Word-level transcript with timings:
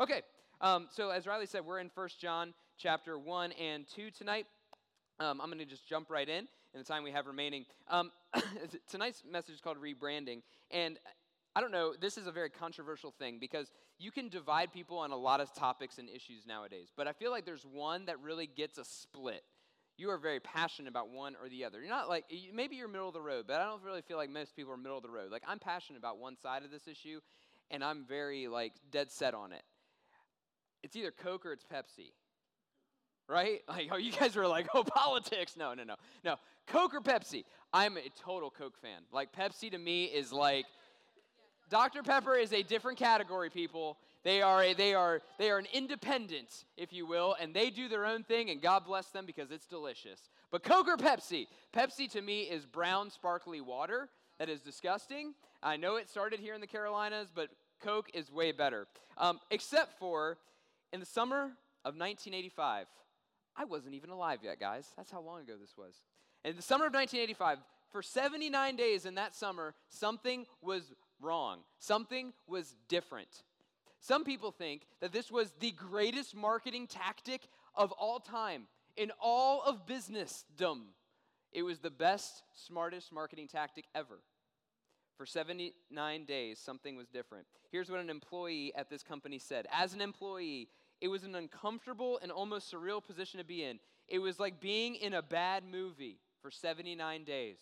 Okay, 0.00 0.22
um, 0.62 0.86
so 0.90 1.10
as 1.10 1.26
Riley 1.26 1.44
said, 1.44 1.66
we're 1.66 1.78
in 1.78 1.90
1 1.94 2.08
John 2.18 2.54
chapter 2.78 3.18
1 3.18 3.52
and 3.52 3.86
2 3.86 4.10
tonight. 4.10 4.46
Um, 5.18 5.42
I'm 5.42 5.48
going 5.48 5.58
to 5.58 5.66
just 5.66 5.86
jump 5.86 6.08
right 6.08 6.26
in 6.26 6.48
in 6.72 6.78
the 6.78 6.84
time 6.84 7.02
we 7.02 7.10
have 7.10 7.26
remaining. 7.26 7.66
Um, 7.86 8.10
tonight's 8.90 9.22
message 9.30 9.56
is 9.56 9.60
called 9.60 9.76
rebranding. 9.76 10.40
And 10.70 10.98
I 11.54 11.60
don't 11.60 11.70
know, 11.70 11.92
this 12.00 12.16
is 12.16 12.26
a 12.26 12.32
very 12.32 12.48
controversial 12.48 13.10
thing 13.18 13.36
because 13.38 13.72
you 13.98 14.10
can 14.10 14.30
divide 14.30 14.72
people 14.72 14.96
on 14.96 15.10
a 15.10 15.16
lot 15.16 15.42
of 15.42 15.52
topics 15.52 15.98
and 15.98 16.08
issues 16.08 16.46
nowadays. 16.46 16.88
But 16.96 17.06
I 17.06 17.12
feel 17.12 17.30
like 17.30 17.44
there's 17.44 17.66
one 17.70 18.06
that 18.06 18.18
really 18.22 18.46
gets 18.46 18.78
a 18.78 18.86
split. 18.86 19.42
You 19.98 20.08
are 20.08 20.18
very 20.18 20.40
passionate 20.40 20.88
about 20.88 21.10
one 21.10 21.36
or 21.42 21.50
the 21.50 21.66
other. 21.66 21.78
You're 21.78 21.90
not 21.90 22.08
like, 22.08 22.24
maybe 22.54 22.76
you're 22.76 22.88
middle 22.88 23.08
of 23.08 23.14
the 23.14 23.20
road, 23.20 23.44
but 23.46 23.60
I 23.60 23.66
don't 23.66 23.82
really 23.82 24.00
feel 24.00 24.16
like 24.16 24.30
most 24.30 24.56
people 24.56 24.72
are 24.72 24.78
middle 24.78 24.96
of 24.96 25.02
the 25.02 25.10
road. 25.10 25.30
Like, 25.30 25.42
I'm 25.46 25.58
passionate 25.58 25.98
about 25.98 26.16
one 26.16 26.38
side 26.38 26.64
of 26.64 26.70
this 26.70 26.88
issue, 26.88 27.20
and 27.70 27.84
I'm 27.84 28.06
very, 28.08 28.48
like, 28.48 28.72
dead 28.90 29.12
set 29.12 29.34
on 29.34 29.52
it 29.52 29.62
it's 30.82 30.96
either 30.96 31.10
Coke 31.10 31.46
or 31.46 31.52
it's 31.52 31.64
Pepsi. 31.64 32.12
Right? 33.28 33.60
Like, 33.68 33.88
oh, 33.92 33.96
you 33.96 34.12
guys 34.12 34.34
were 34.34 34.46
like, 34.46 34.66
oh, 34.74 34.82
politics. 34.82 35.56
No, 35.56 35.74
no, 35.74 35.84
no. 35.84 35.94
No. 36.24 36.36
Coke 36.66 36.94
or 36.94 37.00
Pepsi. 37.00 37.44
I'm 37.72 37.96
a 37.96 38.08
total 38.20 38.50
Coke 38.50 38.76
fan. 38.80 39.02
Like, 39.12 39.32
Pepsi 39.32 39.70
to 39.70 39.78
me 39.78 40.04
is 40.04 40.32
like, 40.32 40.66
Dr. 41.70 42.02
Pepper 42.02 42.34
is 42.34 42.52
a 42.52 42.62
different 42.64 42.98
category, 42.98 43.48
people. 43.48 43.96
They 44.24 44.42
are, 44.42 44.62
a, 44.62 44.74
they, 44.74 44.92
are, 44.92 45.20
they 45.38 45.50
are 45.50 45.58
an 45.58 45.68
independent, 45.72 46.64
if 46.76 46.92
you 46.92 47.06
will, 47.06 47.36
and 47.40 47.54
they 47.54 47.70
do 47.70 47.88
their 47.88 48.04
own 48.04 48.24
thing, 48.24 48.50
and 48.50 48.60
God 48.60 48.84
bless 48.84 49.06
them 49.06 49.24
because 49.24 49.52
it's 49.52 49.66
delicious. 49.66 50.28
But 50.50 50.64
Coke 50.64 50.88
or 50.88 50.96
Pepsi? 50.96 51.46
Pepsi 51.72 52.10
to 52.10 52.20
me 52.20 52.42
is 52.42 52.66
brown, 52.66 53.10
sparkly 53.10 53.60
water 53.60 54.08
that 54.40 54.48
is 54.48 54.60
disgusting. 54.60 55.34
I 55.62 55.76
know 55.76 55.96
it 55.96 56.08
started 56.08 56.40
here 56.40 56.54
in 56.54 56.60
the 56.60 56.66
Carolinas, 56.66 57.28
but 57.32 57.50
Coke 57.80 58.10
is 58.14 58.32
way 58.32 58.52
better. 58.52 58.86
Um, 59.16 59.38
except 59.50 59.98
for 59.98 60.38
in 60.92 61.00
the 61.00 61.06
summer 61.06 61.52
of 61.84 61.96
1985, 61.96 62.86
I 63.56 63.64
wasn't 63.64 63.94
even 63.94 64.10
alive 64.10 64.40
yet, 64.42 64.60
guys. 64.60 64.88
That's 64.96 65.10
how 65.10 65.20
long 65.20 65.40
ago 65.40 65.54
this 65.60 65.76
was. 65.76 65.94
In 66.44 66.56
the 66.56 66.62
summer 66.62 66.86
of 66.86 66.94
1985, 66.94 67.58
for 67.90 68.02
79 68.02 68.76
days 68.76 69.04
in 69.04 69.16
that 69.16 69.34
summer, 69.34 69.74
something 69.88 70.46
was 70.62 70.92
wrong. 71.20 71.58
Something 71.78 72.32
was 72.46 72.76
different. 72.88 73.42
Some 74.00 74.24
people 74.24 74.50
think 74.50 74.86
that 75.00 75.12
this 75.12 75.30
was 75.30 75.52
the 75.60 75.72
greatest 75.72 76.34
marketing 76.34 76.86
tactic 76.86 77.42
of 77.74 77.92
all 77.92 78.18
time 78.18 78.66
in 78.96 79.10
all 79.20 79.62
of 79.62 79.86
businessdom. 79.86 80.86
It 81.52 81.62
was 81.62 81.80
the 81.80 81.90
best, 81.90 82.42
smartest 82.54 83.12
marketing 83.12 83.48
tactic 83.48 83.84
ever. 83.94 84.20
For 85.20 85.26
79 85.26 86.24
days, 86.24 86.58
something 86.58 86.96
was 86.96 87.06
different. 87.08 87.44
Here's 87.70 87.90
what 87.90 88.00
an 88.00 88.08
employee 88.08 88.72
at 88.74 88.88
this 88.88 89.02
company 89.02 89.38
said 89.38 89.66
As 89.70 89.92
an 89.92 90.00
employee, 90.00 90.68
it 91.02 91.08
was 91.08 91.24
an 91.24 91.34
uncomfortable 91.34 92.18
and 92.22 92.32
almost 92.32 92.72
surreal 92.72 93.04
position 93.04 93.36
to 93.36 93.44
be 93.44 93.62
in. 93.62 93.80
It 94.08 94.18
was 94.18 94.40
like 94.40 94.62
being 94.62 94.94
in 94.94 95.12
a 95.12 95.20
bad 95.20 95.62
movie 95.70 96.20
for 96.40 96.50
79 96.50 97.24
days. 97.24 97.58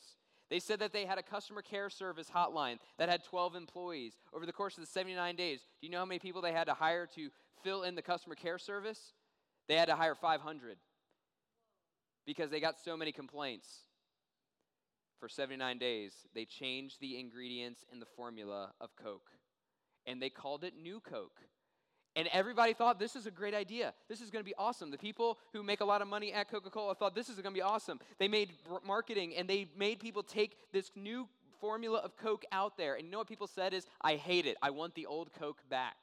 They 0.51 0.61
said 0.61 0.79
that 0.79 0.93
they 0.93 1.05
had 1.05 1.19
a 1.19 1.23
customer 1.25 1.61
care 1.61 1.91
service 1.91 2.31
hotline 2.33 2.79
that 2.97 3.09
had 3.09 3.25
12 3.25 3.57
employees. 3.57 4.13
Over 4.33 4.47
the 4.47 4.53
course 4.53 4.79
of 4.79 4.85
the 4.85 4.91
79 4.91 5.35
days, 5.35 5.63
do 5.81 5.89
you 5.89 5.91
know 5.91 5.99
how 5.99 6.05
many 6.05 6.21
people 6.21 6.41
they 6.41 6.53
had 6.53 6.69
to 6.69 6.75
hire 6.75 7.09
to 7.17 7.29
fill 7.65 7.83
in 7.83 7.97
the 7.97 8.03
customer 8.03 8.37
care 8.37 8.59
service? 8.59 9.15
They 9.67 9.75
had 9.75 9.89
to 9.89 9.97
hire 9.97 10.15
500 10.15 10.77
because 12.25 12.53
they 12.53 12.61
got 12.61 12.79
so 12.79 12.97
many 12.97 13.11
complaints. 13.11 13.88
For 15.21 15.29
79 15.29 15.79
days, 15.79 16.13
they 16.35 16.45
changed 16.45 17.01
the 17.01 17.19
ingredients 17.19 17.85
in 17.93 17.99
the 17.99 18.07
formula 18.07 18.73
of 18.81 18.91
Coke, 18.97 19.31
and 20.07 20.23
they 20.23 20.31
called 20.31 20.63
it 20.63 20.75
New 20.81 21.01
Coke. 21.01 21.41
And 22.15 22.29
everybody 22.33 22.73
thought 22.73 22.99
this 22.99 23.17
is 23.17 23.27
a 23.27 23.31
great 23.31 23.55
idea. 23.55 23.95
This 24.09 24.21
is 24.21 24.31
going 24.31 24.45
to 24.45 24.49
be 24.49 24.55
awesome. 24.57 24.91
The 24.91 24.99
people 24.99 25.39
who 25.53 25.63
make 25.63 25.81
a 25.81 25.85
lot 25.85 26.03
of 26.03 26.09
money 26.09 26.33
at 26.33 26.51
Coca 26.51 26.71
Cola 26.71 26.95
thought 26.95 27.15
this 27.15 27.29
is 27.29 27.37
going 27.37 27.55
to 27.55 27.59
be 27.59 27.63
awesome. 27.63 28.01
They 28.19 28.29
made 28.29 28.53
marketing 28.85 29.37
and 29.37 29.49
they 29.49 29.69
made 29.77 30.01
people 30.01 30.23
take 30.23 30.57
this 30.73 30.91
new 30.97 31.29
formula 31.61 31.99
of 31.99 32.17
Coke 32.17 32.45
out 32.51 32.77
there. 32.77 32.95
And 32.95 33.05
you 33.05 33.11
know 33.11 33.19
what 33.19 33.29
people 33.29 33.47
said 33.47 33.73
is, 33.73 33.87
I 34.01 34.17
hate 34.17 34.47
it. 34.47 34.57
I 34.63 34.71
want 34.71 34.95
the 34.95 35.07
old 35.07 35.33
Coke 35.33 35.63
back. 35.69 35.97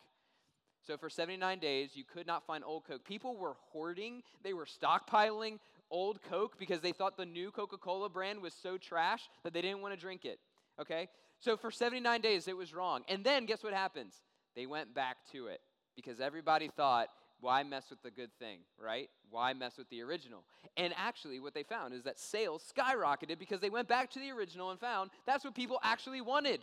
So 0.86 0.98
for 0.98 1.10
79 1.10 1.60
days, 1.60 1.92
you 1.96 2.04
could 2.04 2.28
not 2.28 2.46
find 2.46 2.64
old 2.64 2.86
Coke. 2.86 3.04
People 3.04 3.36
were 3.36 3.56
hoarding, 3.72 4.22
they 4.44 4.54
were 4.54 4.66
stockpiling 4.66 5.60
old 5.92 6.22
Coke 6.24 6.58
because 6.58 6.82
they 6.82 6.92
thought 6.92 7.18
the 7.18 7.26
new 7.26 7.52
Coca 7.52 7.78
Cola 7.78 8.10
brand 8.10 8.42
was 8.42 8.54
so 8.54 8.78
trash 8.78 9.30
that 9.44 9.54
they 9.54 9.62
didn't 9.62 9.82
want 9.82 9.94
to 9.94 10.00
drink 10.00 10.26
it. 10.26 10.40
Okay? 10.80 11.08
So 11.40 11.58
for 11.58 11.72
79 11.72 12.22
days, 12.22 12.48
it 12.48 12.58
was 12.58 12.74
wrong. 12.74 13.04
And 13.08 13.24
then 13.24 13.46
guess 13.46 13.64
what 13.64 13.74
happens? 13.74 14.16
They 14.56 14.66
went 14.66 14.94
back 14.94 15.18
to 15.32 15.48
it 15.48 15.62
because 15.96 16.20
everybody 16.20 16.70
thought, 16.76 17.10
why 17.42 17.64
mess 17.64 17.90
with 17.90 18.02
the 18.02 18.12
good 18.12 18.32
thing, 18.40 18.60
right? 18.82 19.10
Why 19.30 19.54
mess 19.54 19.78
with 19.78 19.90
the 19.90 20.02
original? 20.02 20.44
And 20.78 20.94
actually, 20.98 21.40
what 21.40 21.54
they 21.54 21.64
found 21.64 21.94
is 21.94 22.04
that 22.04 22.20
sales 22.20 22.64
skyrocketed 22.76 23.38
because 23.38 23.60
they 23.60 23.70
went 23.70 23.88
back 23.88 24.10
to 24.12 24.20
the 24.20 24.32
original 24.32 24.72
and 24.72 24.80
found 24.80 25.12
that's 25.26 25.44
what 25.44 25.54
people 25.54 25.80
actually 25.84 26.22
wanted. 26.22 26.62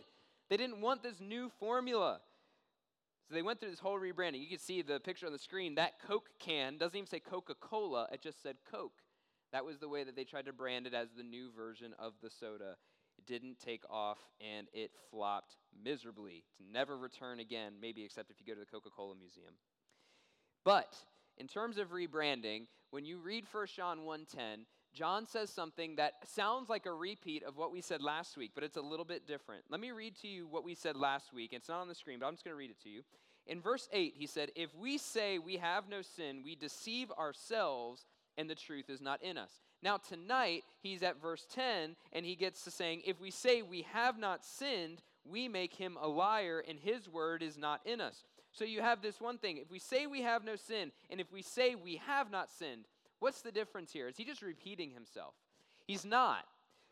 They 0.49 0.57
didn't 0.57 0.81
want 0.81 1.03
this 1.03 1.19
new 1.21 1.51
formula. 1.59 2.19
So 3.29 3.35
they 3.35 3.41
went 3.41 3.59
through 3.59 3.69
this 3.69 3.79
whole 3.79 3.99
rebranding. 3.99 4.41
You 4.41 4.49
can 4.49 4.59
see 4.59 4.81
the 4.81 4.99
picture 4.99 5.25
on 5.25 5.31
the 5.31 5.39
screen. 5.39 5.75
That 5.75 5.93
Coke 6.05 6.29
can 6.39 6.77
doesn't 6.77 6.97
even 6.97 7.07
say 7.07 7.19
Coca 7.19 7.55
Cola, 7.55 8.07
it 8.11 8.21
just 8.21 8.41
said 8.43 8.57
Coke. 8.69 9.02
That 9.53 9.65
was 9.65 9.77
the 9.77 9.87
way 9.87 10.03
that 10.03 10.15
they 10.15 10.23
tried 10.23 10.47
to 10.47 10.53
brand 10.53 10.87
it 10.87 10.93
as 10.93 11.09
the 11.15 11.23
new 11.23 11.49
version 11.55 11.93
of 11.99 12.13
the 12.21 12.29
soda. 12.29 12.75
It 13.19 13.27
didn't 13.27 13.59
take 13.59 13.83
off 13.89 14.17
and 14.41 14.67
it 14.73 14.91
flopped 15.11 15.57
miserably 15.83 16.43
to 16.57 16.63
never 16.71 16.97
return 16.97 17.39
again, 17.39 17.73
maybe 17.79 18.03
except 18.03 18.31
if 18.31 18.37
you 18.39 18.47
go 18.47 18.55
to 18.55 18.59
the 18.59 18.65
Coca 18.65 18.89
Cola 18.89 19.15
Museum. 19.15 19.53
But 20.65 20.95
in 21.37 21.47
terms 21.47 21.77
of 21.77 21.91
rebranding, 21.91 22.65
when 22.89 23.05
you 23.05 23.19
read 23.19 23.45
1 23.51 23.67
John 23.75 23.99
1:10, 24.05 24.65
John 24.91 25.25
says 25.27 25.49
something 25.49 25.95
that 25.95 26.13
sounds 26.27 26.69
like 26.69 26.85
a 26.85 26.93
repeat 26.93 27.43
of 27.43 27.57
what 27.57 27.71
we 27.71 27.81
said 27.81 28.01
last 28.01 28.37
week, 28.37 28.51
but 28.53 28.63
it's 28.63 28.77
a 28.77 28.81
little 28.81 29.05
bit 29.05 29.25
different. 29.25 29.63
Let 29.69 29.79
me 29.79 29.91
read 29.91 30.15
to 30.21 30.27
you 30.27 30.47
what 30.47 30.63
we 30.63 30.75
said 30.75 30.95
last 30.95 31.33
week. 31.33 31.53
It's 31.53 31.69
not 31.69 31.81
on 31.81 31.87
the 31.87 31.95
screen, 31.95 32.19
but 32.19 32.27
I'm 32.27 32.33
just 32.33 32.43
going 32.43 32.53
to 32.53 32.59
read 32.59 32.69
it 32.69 32.81
to 32.83 32.89
you. 32.89 33.03
In 33.47 33.59
verse 33.59 33.89
8, 33.91 34.13
he 34.15 34.27
said, 34.27 34.51
If 34.55 34.73
we 34.75 34.97
say 34.97 35.39
we 35.39 35.57
have 35.57 35.89
no 35.89 36.01
sin, 36.01 36.43
we 36.45 36.55
deceive 36.55 37.11
ourselves, 37.11 38.05
and 38.37 38.49
the 38.49 38.55
truth 38.55 38.89
is 38.89 39.01
not 39.01 39.21
in 39.23 39.37
us. 39.37 39.51
Now, 39.81 39.97
tonight, 39.97 40.63
he's 40.81 41.03
at 41.03 41.21
verse 41.21 41.45
10, 41.53 41.95
and 42.13 42.25
he 42.25 42.35
gets 42.35 42.63
to 42.63 42.71
saying, 42.71 43.01
If 43.05 43.19
we 43.19 43.31
say 43.31 43.61
we 43.61 43.81
have 43.93 44.17
not 44.17 44.45
sinned, 44.45 45.01
we 45.25 45.47
make 45.47 45.73
him 45.73 45.97
a 46.01 46.07
liar, 46.07 46.63
and 46.67 46.79
his 46.79 47.09
word 47.09 47.43
is 47.43 47.57
not 47.57 47.81
in 47.85 48.01
us. 48.01 48.23
So 48.51 48.65
you 48.65 48.81
have 48.81 49.01
this 49.01 49.19
one 49.19 49.37
thing. 49.37 49.57
If 49.57 49.71
we 49.71 49.79
say 49.79 50.05
we 50.07 50.21
have 50.21 50.43
no 50.43 50.55
sin, 50.55 50.91
and 51.09 51.19
if 51.19 51.31
we 51.31 51.41
say 51.41 51.75
we 51.75 51.97
have 52.05 52.31
not 52.31 52.49
sinned, 52.51 52.85
what's 53.19 53.41
the 53.41 53.51
difference 53.51 53.91
here? 53.91 54.07
Is 54.07 54.17
he 54.17 54.25
just 54.25 54.41
repeating 54.41 54.91
himself? 54.91 55.33
He's 55.85 56.05
not. 56.05 56.45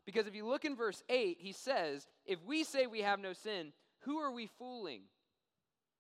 Because 0.05 0.27
if 0.27 0.35
you 0.35 0.45
look 0.45 0.65
in 0.65 0.75
verse 0.75 1.03
8, 1.09 1.37
he 1.39 1.51
says, 1.51 2.07
If 2.25 2.43
we 2.45 2.63
say 2.63 2.87
we 2.87 3.01
have 3.01 3.19
no 3.19 3.33
sin, 3.33 3.73
who 4.01 4.17
are 4.17 4.31
we 4.31 4.47
fooling? 4.57 5.01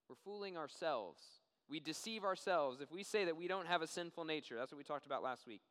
We're 0.09 0.15
fooling 0.25 0.57
ourselves. 0.57 1.21
We 1.71 1.79
deceive 1.79 2.25
ourselves 2.25 2.81
if 2.81 2.91
we 2.91 3.01
say 3.01 3.23
that 3.23 3.37
we 3.37 3.47
don't 3.47 3.65
have 3.65 3.81
a 3.81 3.87
sinful 3.87 4.25
nature. 4.25 4.55
That's 4.57 4.73
what 4.73 4.77
we 4.77 4.83
talked 4.83 5.05
about 5.05 5.23
last 5.23 5.47
week. 5.47 5.61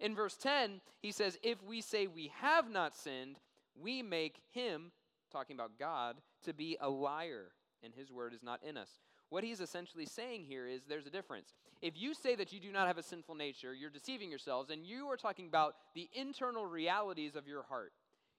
In 0.00 0.14
verse 0.14 0.36
10, 0.38 0.80
he 1.02 1.12
says, 1.12 1.38
If 1.42 1.62
we 1.62 1.82
say 1.82 2.06
we 2.06 2.32
have 2.40 2.70
not 2.70 2.96
sinned, 2.96 3.36
we 3.78 4.02
make 4.02 4.40
him, 4.52 4.90
talking 5.30 5.54
about 5.54 5.78
God, 5.78 6.16
to 6.44 6.54
be 6.54 6.78
a 6.80 6.88
liar, 6.88 7.48
and 7.84 7.92
his 7.94 8.10
word 8.10 8.32
is 8.32 8.42
not 8.42 8.60
in 8.66 8.78
us. 8.78 8.88
What 9.28 9.44
he's 9.44 9.60
essentially 9.60 10.06
saying 10.06 10.44
here 10.44 10.66
is 10.66 10.80
there's 10.88 11.06
a 11.06 11.10
difference. 11.10 11.54
If 11.82 11.94
you 11.94 12.14
say 12.14 12.34
that 12.36 12.52
you 12.52 12.58
do 12.58 12.72
not 12.72 12.86
have 12.86 12.98
a 12.98 13.02
sinful 13.02 13.34
nature, 13.34 13.74
you're 13.74 13.90
deceiving 13.90 14.30
yourselves, 14.30 14.70
and 14.70 14.84
you 14.86 15.08
are 15.08 15.16
talking 15.16 15.46
about 15.46 15.76
the 15.94 16.08
internal 16.14 16.64
realities 16.64 17.36
of 17.36 17.46
your 17.46 17.64
heart. 17.64 17.92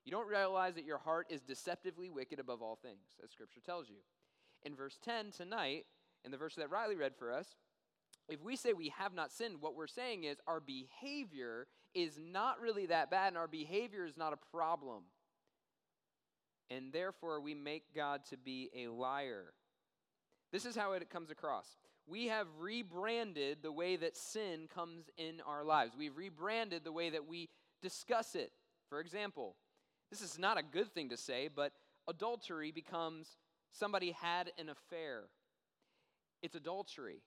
You 0.05 0.11
don't 0.11 0.27
realize 0.27 0.73
that 0.73 0.85
your 0.85 0.97
heart 0.97 1.27
is 1.29 1.41
deceptively 1.41 2.09
wicked 2.09 2.39
above 2.39 2.63
all 2.63 2.79
things, 2.81 3.15
as 3.23 3.29
Scripture 3.29 3.61
tells 3.63 3.89
you. 3.89 3.97
In 4.63 4.75
verse 4.75 4.97
10 5.03 5.31
tonight, 5.31 5.85
in 6.25 6.31
the 6.31 6.37
verse 6.37 6.55
that 6.55 6.69
Riley 6.69 6.95
read 6.95 7.15
for 7.17 7.31
us, 7.31 7.47
if 8.27 8.41
we 8.41 8.55
say 8.55 8.73
we 8.73 8.93
have 8.97 9.13
not 9.13 9.31
sinned, 9.31 9.61
what 9.61 9.75
we're 9.75 9.87
saying 9.87 10.23
is 10.23 10.37
our 10.47 10.59
behavior 10.59 11.67
is 11.93 12.17
not 12.17 12.61
really 12.61 12.85
that 12.85 13.11
bad 13.11 13.29
and 13.29 13.37
our 13.37 13.47
behavior 13.47 14.05
is 14.05 14.17
not 14.17 14.33
a 14.33 14.55
problem. 14.55 15.03
And 16.69 16.93
therefore, 16.93 17.41
we 17.41 17.53
make 17.53 17.93
God 17.93 18.21
to 18.29 18.37
be 18.37 18.69
a 18.73 18.87
liar. 18.87 19.53
This 20.53 20.65
is 20.65 20.75
how 20.75 20.93
it 20.93 21.09
comes 21.09 21.29
across. 21.29 21.67
We 22.07 22.27
have 22.27 22.47
rebranded 22.59 23.57
the 23.61 23.71
way 23.71 23.97
that 23.97 24.15
sin 24.15 24.67
comes 24.73 25.09
in 25.17 25.41
our 25.45 25.63
lives. 25.63 25.93
We've 25.97 26.15
rebranded 26.15 26.83
the 26.83 26.91
way 26.91 27.09
that 27.09 27.27
we 27.27 27.49
discuss 27.81 28.35
it. 28.35 28.51
For 28.89 28.99
example, 28.99 29.55
this 30.09 30.21
is 30.21 30.39
not 30.39 30.57
a 30.57 30.63
good 30.63 30.93
thing 30.93 31.09
to 31.09 31.17
say, 31.17 31.49
but 31.53 31.73
adultery 32.07 32.71
becomes 32.71 33.37
somebody 33.71 34.11
had 34.11 34.51
an 34.57 34.69
affair. 34.69 35.23
It's 36.41 36.55
adultery. 36.55 37.21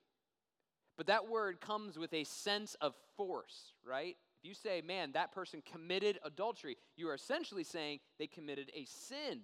But 0.97 1.07
that 1.07 1.27
word 1.27 1.59
comes 1.59 1.97
with 1.97 2.13
a 2.13 2.23
sense 2.23 2.75
of 2.81 2.95
force, 3.17 3.73
right? 3.85 4.15
If 4.41 4.47
you 4.47 4.53
say, 4.53 4.81
man, 4.81 5.11
that 5.13 5.33
person 5.33 5.61
committed 5.69 6.19
adultery, 6.23 6.77
you 6.95 7.09
are 7.09 7.15
essentially 7.15 7.63
saying 7.63 7.99
they 8.17 8.27
committed 8.27 8.71
a 8.73 8.85
sin. 8.85 9.41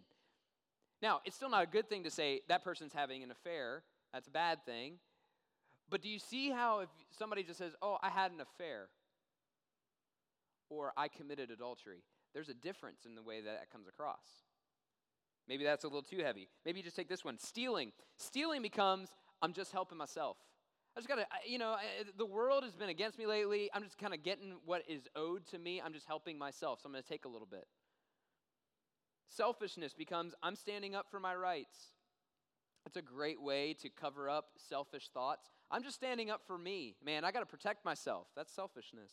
Now, 1.01 1.19
it's 1.25 1.35
still 1.35 1.49
not 1.49 1.63
a 1.63 1.67
good 1.67 1.89
thing 1.89 2.03
to 2.03 2.11
say 2.11 2.41
that 2.47 2.63
person's 2.63 2.93
having 2.93 3.23
an 3.23 3.31
affair. 3.31 3.83
That's 4.13 4.27
a 4.27 4.31
bad 4.31 4.65
thing. 4.65 4.99
But 5.89 6.01
do 6.01 6.09
you 6.09 6.19
see 6.19 6.49
how 6.51 6.79
if 6.79 6.89
somebody 7.17 7.43
just 7.43 7.59
says, 7.59 7.73
oh, 7.81 7.97
I 8.01 8.09
had 8.09 8.31
an 8.31 8.39
affair 8.39 8.87
or 10.69 10.93
I 10.95 11.09
committed 11.09 11.51
adultery, 11.51 12.03
there's 12.33 12.47
a 12.47 12.53
difference 12.53 13.05
in 13.05 13.15
the 13.15 13.23
way 13.23 13.41
that 13.41 13.59
that 13.59 13.71
comes 13.71 13.87
across. 13.87 14.45
Maybe 15.47 15.63
that's 15.65 15.83
a 15.83 15.87
little 15.87 16.03
too 16.03 16.23
heavy. 16.23 16.47
Maybe 16.65 16.79
you 16.79 16.83
just 16.83 16.95
take 16.95 17.09
this 17.09 17.25
one 17.25 17.37
stealing. 17.37 17.91
Stealing 18.17 18.61
becomes, 18.61 19.09
I'm 19.41 19.53
just 19.53 19.71
helping 19.71 19.97
myself. 19.97 20.37
I 20.95 20.99
just 20.99 21.07
gotta, 21.07 21.25
you 21.47 21.57
know, 21.57 21.77
the 22.17 22.25
world 22.25 22.63
has 22.63 22.75
been 22.75 22.89
against 22.89 23.17
me 23.17 23.25
lately. 23.25 23.69
I'm 23.73 23.83
just 23.83 23.97
kind 23.97 24.13
of 24.13 24.23
getting 24.23 24.55
what 24.65 24.83
is 24.87 25.03
owed 25.15 25.45
to 25.47 25.57
me. 25.57 25.81
I'm 25.83 25.93
just 25.93 26.05
helping 26.05 26.37
myself, 26.37 26.81
so 26.81 26.87
I'm 26.87 26.91
gonna 26.91 27.01
take 27.01 27.25
a 27.25 27.29
little 27.29 27.47
bit. 27.49 27.65
Selfishness 29.29 29.93
becomes, 29.93 30.35
I'm 30.43 30.55
standing 30.55 30.93
up 30.93 31.09
for 31.09 31.19
my 31.19 31.33
rights. 31.33 31.93
It's 32.85 32.97
a 32.97 33.01
great 33.01 33.41
way 33.41 33.73
to 33.81 33.89
cover 33.89 34.29
up 34.29 34.49
selfish 34.57 35.09
thoughts. 35.13 35.49
I'm 35.69 35.83
just 35.83 35.95
standing 35.95 36.29
up 36.29 36.41
for 36.45 36.57
me. 36.57 36.95
Man, 37.03 37.23
I 37.23 37.31
got 37.31 37.39
to 37.39 37.45
protect 37.45 37.85
myself. 37.85 38.27
That's 38.35 38.51
selfishness. 38.51 39.11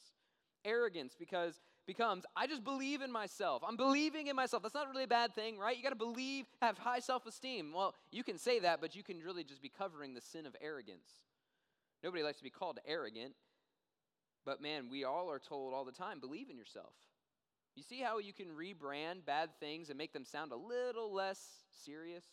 Arrogance 0.65 1.15
because 1.17 1.61
becomes 1.88 2.25
I 2.37 2.46
just 2.46 2.62
believe 2.62 3.02
in 3.02 3.11
myself. 3.11 3.62
I'm 3.67 3.76
believing 3.76 4.29
in 4.29 4.37
myself. 4.37 4.62
That's 4.62 4.75
not 4.75 4.88
really 4.88 5.05
a 5.05 5.08
bad 5.08 5.35
thing, 5.35 5.58
right? 5.58 5.76
You 5.76 5.82
got 5.82 5.88
to 5.88 5.96
believe, 5.96 6.44
have 6.62 6.79
high 6.79 7.00
self-esteem. 7.00 7.73
Well, 7.73 7.94
you 8.12 8.23
can 8.23 8.38
say 8.38 8.61
that, 8.61 8.81
but 8.81 8.94
you 8.94 9.02
can 9.02 9.20
really 9.20 9.43
just 9.43 9.62
be 9.62 9.70
covering 9.76 10.14
the 10.14 10.20
sin 10.20 10.46
of 10.46 10.55
arrogance. 10.61 11.08
Nobody 12.05 12.23
likes 12.23 12.38
to 12.38 12.44
be 12.44 12.50
called 12.50 12.79
arrogant. 12.87 13.32
But 14.44 14.62
man, 14.62 14.88
we 14.90 15.02
all 15.02 15.31
are 15.31 15.40
told 15.40 15.75
all 15.75 15.85
the 15.85 15.90
time, 15.90 16.20
believe 16.20 16.50
in 16.50 16.56
yourself. 16.56 16.93
You 17.75 17.82
see 17.82 18.00
how 18.00 18.19
you 18.19 18.32
can 18.32 18.49
rebrand 18.49 19.25
bad 19.26 19.50
things 19.58 19.88
and 19.88 19.96
make 19.96 20.12
them 20.12 20.25
sound 20.25 20.52
a 20.52 20.56
little 20.56 21.12
less 21.12 21.41
serious? 21.84 22.25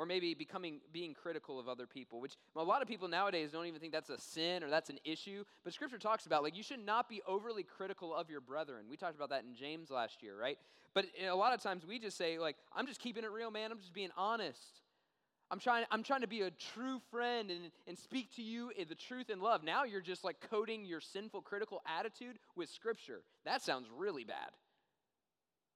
Or 0.00 0.06
maybe 0.06 0.32
becoming 0.32 0.80
being 0.94 1.12
critical 1.12 1.60
of 1.60 1.68
other 1.68 1.86
people 1.86 2.22
which 2.22 2.36
a 2.56 2.62
lot 2.62 2.80
of 2.80 2.88
people 2.88 3.06
nowadays 3.06 3.50
don't 3.52 3.66
even 3.66 3.78
think 3.78 3.92
that's 3.92 4.08
a 4.08 4.18
sin 4.18 4.64
or 4.64 4.70
that's 4.70 4.88
an 4.88 4.98
issue 5.04 5.44
but 5.62 5.74
scripture 5.74 5.98
talks 5.98 6.24
about 6.24 6.42
like 6.42 6.56
you 6.56 6.62
should 6.62 6.84
not 6.84 7.06
be 7.06 7.20
overly 7.28 7.62
critical 7.62 8.14
of 8.14 8.30
your 8.30 8.40
brethren. 8.40 8.86
We 8.88 8.96
talked 8.96 9.14
about 9.14 9.28
that 9.28 9.44
in 9.44 9.54
james 9.54 9.90
last 9.90 10.22
year 10.22 10.40
right? 10.40 10.56
But 10.94 11.04
a 11.24 11.36
lot 11.36 11.52
of 11.52 11.62
times 11.62 11.84
we 11.86 11.98
just 11.98 12.16
say 12.16 12.38
like 12.38 12.56
i'm 12.74 12.86
just 12.86 12.98
keeping 12.98 13.24
it 13.24 13.30
real 13.30 13.50
man. 13.50 13.70
I'm 13.70 13.78
just 13.78 13.92
being 13.92 14.10
honest. 14.16 14.80
I'm 15.50 15.58
trying 15.58 15.84
i'm 15.90 16.02
trying 16.02 16.22
to 16.22 16.28
be 16.28 16.40
a 16.40 16.50
true 16.50 16.98
friend 17.10 17.50
and, 17.50 17.70
and 17.86 17.98
speak 17.98 18.34
to 18.36 18.42
you 18.42 18.72
in 18.78 18.88
the 18.88 18.94
truth 18.94 19.28
and 19.28 19.42
love. 19.42 19.62
Now 19.62 19.84
you're 19.84 20.00
just 20.00 20.24
like 20.24 20.36
coding 20.50 20.86
your 20.86 21.02
sinful 21.02 21.42
critical 21.42 21.82
attitude 21.86 22.38
with 22.56 22.70
scripture. 22.70 23.20
That 23.44 23.60
sounds 23.60 23.86
really 23.94 24.24
bad 24.24 24.50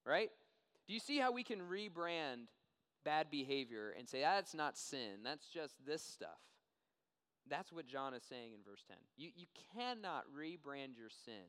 right? 0.07 0.31
Do 0.87 0.93
you 0.93 1.01
see 1.01 1.19
how 1.19 1.33
we 1.33 1.43
can 1.43 1.61
rebrand 1.61 2.49
bad 3.05 3.31
behavior 3.31 3.95
and 3.99 4.09
say, 4.09 4.21
that's 4.21 4.55
not 4.55 4.77
sin, 4.77 5.23
that's 5.23 5.47
just 5.47 5.75
this 5.87 6.03
stuff. 6.03 6.41
That's 7.49 7.73
what 7.73 7.87
John 7.87 8.15
is 8.15 8.23
saying 8.23 8.53
in 8.55 8.61
verse 8.65 8.85
10. 8.89 8.97
You, 9.17 9.31
you 9.37 9.47
cannot 9.77 10.25
rebrand 10.37 10.97
your 10.97 11.11
sin 11.25 11.45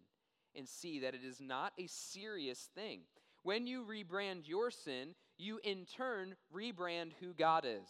and 0.56 0.68
see 0.68 1.00
that 1.00 1.16
it 1.16 1.24
is 1.24 1.40
not 1.40 1.74
a 1.80 1.88
serious 1.88 2.70
thing. 2.76 3.02
When 3.44 3.68
you 3.68 3.86
rebrand 3.86 4.48
your 4.48 4.72
sin, 4.72 5.16
you 5.38 5.60
in 5.64 5.86
turn 5.86 6.36
rebrand 6.54 7.12
who 7.20 7.34
God 7.34 7.66
is. 7.66 7.88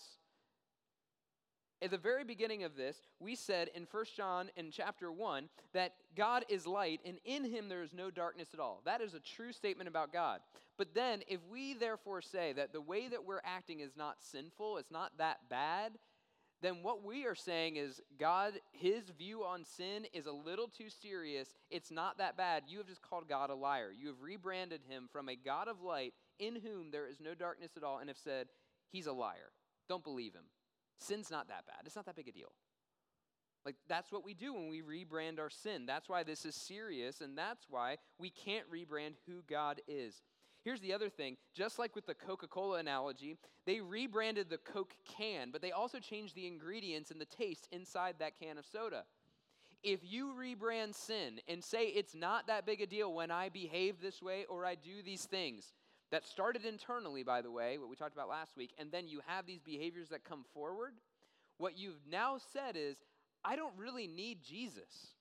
At 1.82 1.92
the 1.92 1.98
very 1.98 2.24
beginning 2.24 2.64
of 2.64 2.76
this, 2.76 2.98
we 3.20 3.36
said 3.36 3.70
in 3.76 3.86
1 3.90 4.06
John 4.16 4.50
in 4.56 4.72
chapter 4.72 5.12
1 5.12 5.50
that 5.74 5.94
God 6.16 6.46
is 6.50 6.66
light 6.66 7.02
and 7.06 7.18
in 7.26 7.44
him 7.44 7.68
there 7.68 7.84
is 7.84 7.94
no 7.94 8.10
darkness 8.10 8.50
at 8.54 8.60
all. 8.60 8.82
That 8.86 9.02
is 9.02 9.14
a 9.14 9.20
true 9.20 9.52
statement 9.52 9.90
about 9.90 10.14
God. 10.14 10.40
But 10.78 10.94
then, 10.94 11.22
if 11.28 11.40
we 11.50 11.74
therefore 11.74 12.22
say 12.22 12.54
that 12.54 12.74
the 12.74 12.82
way 12.82 13.08
that 13.08 13.26
we're 13.26 13.42
acting 13.46 13.80
is 13.80 13.96
not 13.96 14.18
sinful, 14.20 14.78
it's 14.78 14.92
not 14.92 15.18
that 15.18 15.38
bad, 15.50 15.94
then 16.62 16.84
what 16.84 17.04
we 17.04 17.26
are 17.26 17.36
saying 17.36 17.76
is 17.78 18.02
God, 18.20 18.54
his 18.72 19.10
view 19.18 19.44
on 19.44 19.64
sin 19.64 20.06
is 20.14 20.26
a 20.26 20.32
little 20.32 20.68
too 20.68 20.90
serious. 20.90 21.54
It's 21.70 21.92
not 21.92 22.18
that 22.18 22.38
bad. 22.38 22.64
You 22.68 22.80
have 22.80 22.88
just 22.88 23.02
called 23.02 23.30
God 23.30 23.50
a 23.50 23.56
liar. 23.56 23.92
You 23.98 24.08
have 24.08 24.22
rebranded 24.22 24.82
him 24.88 25.08
from 25.12 25.30
a 25.30 25.36
God 25.36 25.68
of 25.68 25.82
light 25.82 26.14
in 26.40 26.56
whom 26.56 26.92
there 26.92 27.08
is 27.08 27.20
no 27.20 27.36
darkness 27.36 27.72
at 27.78 27.84
all 27.84 28.00
and 28.00 28.10
have 28.10 28.18
said, 28.18 28.48
he's 28.92 29.08
a 29.08 29.14
liar. 29.14 29.52
Don't 29.88 30.04
believe 30.04 30.34
him. 30.34 30.46
Sin's 30.98 31.30
not 31.30 31.48
that 31.50 31.66
bad. 31.68 31.82
It's 31.86 31.96
not 31.96 32.06
that 32.06 32.16
big 32.16 32.28
a 32.28 32.32
deal. 32.32 32.52
Like, 33.66 33.76
that's 33.90 34.12
what 34.12 34.24
we 34.24 34.34
do 34.34 34.54
when 34.54 34.70
we 34.70 34.82
rebrand 34.82 35.40
our 35.40 35.50
sin. 35.50 35.86
That's 35.86 36.08
why 36.08 36.24
this 36.24 36.46
is 36.46 36.56
serious, 36.56 37.22
and 37.22 37.36
that's 37.36 37.66
why 37.68 37.98
we 38.20 38.30
can't 38.30 38.66
rebrand 38.72 39.16
who 39.28 39.42
God 39.50 39.82
is. 39.88 40.22
Here's 40.66 40.82
the 40.82 40.94
other 40.94 41.10
thing 41.10 41.38
just 41.54 41.80
like 41.80 41.96
with 41.96 42.08
the 42.08 42.16
Coca 42.16 42.48
Cola 42.48 42.80
analogy, 42.80 43.38
they 43.66 43.80
rebranded 43.80 44.50
the 44.50 44.58
Coke 44.58 44.96
can, 45.08 45.52
but 45.52 45.62
they 45.62 45.72
also 45.72 46.00
changed 46.00 46.36
the 46.36 46.48
ingredients 46.48 47.12
and 47.12 47.22
the 47.22 47.26
taste 47.26 47.70
inside 47.72 48.16
that 48.20 48.38
can 48.38 48.58
of 48.58 48.66
soda. 48.66 49.04
If 49.84 50.00
you 50.04 50.34
rebrand 50.38 50.96
sin 50.96 51.40
and 51.48 51.64
say 51.64 51.86
it's 51.86 52.16
not 52.16 52.48
that 52.48 52.66
big 52.66 52.82
a 52.82 52.88
deal 52.88 53.14
when 53.14 53.30
I 53.30 53.50
behave 53.50 54.02
this 54.02 54.22
way 54.24 54.46
or 54.50 54.66
I 54.66 54.74
do 54.74 55.04
these 55.06 55.26
things, 55.26 55.72
that 56.12 56.26
started 56.26 56.66
internally, 56.66 57.24
by 57.24 57.42
the 57.42 57.52
way, 57.52 57.78
what 57.78 57.90
we 57.90 57.96
talked 57.96 58.14
about 58.14 58.30
last 58.30 58.58
week, 58.58 58.72
and 58.80 58.92
then 58.92 59.08
you 59.08 59.22
have 59.28 59.46
these 59.46 59.62
behaviors 59.62 60.10
that 60.10 60.24
come 60.24 60.46
forward, 60.54 60.94
what 61.58 61.78
you've 61.78 62.08
now 62.10 62.38
said 62.54 62.76
is, 62.76 62.98
I 63.44 63.56
don't 63.56 63.74
really 63.78 64.08
need 64.08 64.44
Jesus. 64.44 65.14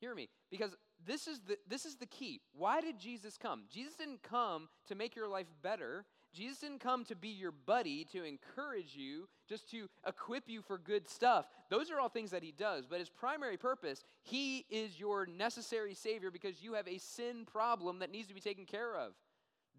Hear 0.00 0.14
me, 0.14 0.28
because 0.50 0.74
this 1.06 1.26
is 1.26 1.40
the 1.40 1.56
this 1.68 1.84
is 1.84 1.96
the 1.96 2.06
key. 2.06 2.40
Why 2.54 2.80
did 2.80 2.98
Jesus 2.98 3.36
come? 3.36 3.62
Jesus 3.70 3.94
didn't 3.94 4.22
come 4.22 4.68
to 4.88 4.94
make 4.94 5.16
your 5.16 5.28
life 5.28 5.46
better. 5.62 6.04
Jesus 6.32 6.58
didn't 6.58 6.80
come 6.80 7.04
to 7.04 7.14
be 7.14 7.28
your 7.28 7.52
buddy, 7.52 8.06
to 8.06 8.24
encourage 8.24 8.96
you, 8.96 9.28
just 9.48 9.70
to 9.70 9.88
equip 10.06 10.48
you 10.48 10.62
for 10.62 10.78
good 10.78 11.06
stuff. 11.06 11.46
Those 11.68 11.90
are 11.90 12.00
all 12.00 12.08
things 12.08 12.30
that 12.30 12.42
he 12.42 12.52
does, 12.52 12.86
but 12.86 13.00
his 13.00 13.10
primary 13.10 13.58
purpose, 13.58 14.02
he 14.22 14.64
is 14.70 14.98
your 14.98 15.26
necessary 15.26 15.92
savior 15.94 16.30
because 16.30 16.62
you 16.62 16.72
have 16.72 16.88
a 16.88 16.98
sin 16.98 17.44
problem 17.44 17.98
that 17.98 18.10
needs 18.10 18.28
to 18.28 18.34
be 18.34 18.40
taken 18.40 18.64
care 18.64 18.96
of. 18.96 19.12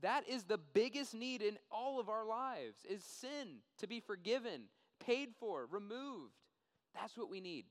That 0.01 0.27
is 0.27 0.43
the 0.43 0.59
biggest 0.59 1.15
need 1.15 1.41
in 1.41 1.57
all 1.71 1.99
of 1.99 2.09
our 2.09 2.25
lives 2.25 2.85
is 2.87 3.03
sin 3.03 3.61
to 3.79 3.87
be 3.87 3.99
forgiven, 3.99 4.63
paid 4.99 5.29
for, 5.39 5.65
removed. 5.71 6.33
That's 6.93 7.17
what 7.17 7.31
we 7.31 7.41
need. 7.41 7.65